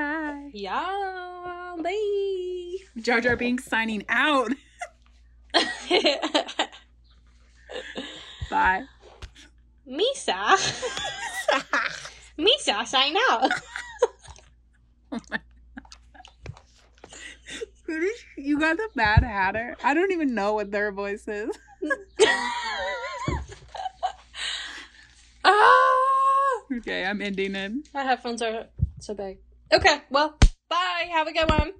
[0.00, 0.48] Bye.
[0.54, 2.76] yeah, bye.
[3.02, 4.50] Jar Jar Binks signing out.
[8.50, 8.84] Bye.
[9.86, 10.56] Misa,
[12.38, 13.50] Misa, sign out.
[18.38, 19.76] You got the Mad Hatter?
[19.84, 21.50] I don't even know what their voice is.
[25.44, 27.72] ah, Okay, I'm ending it.
[27.92, 28.66] my headphones are
[29.00, 29.38] so big.
[29.72, 30.36] Okay, well,
[30.68, 31.08] bye.
[31.12, 31.72] Have a good one.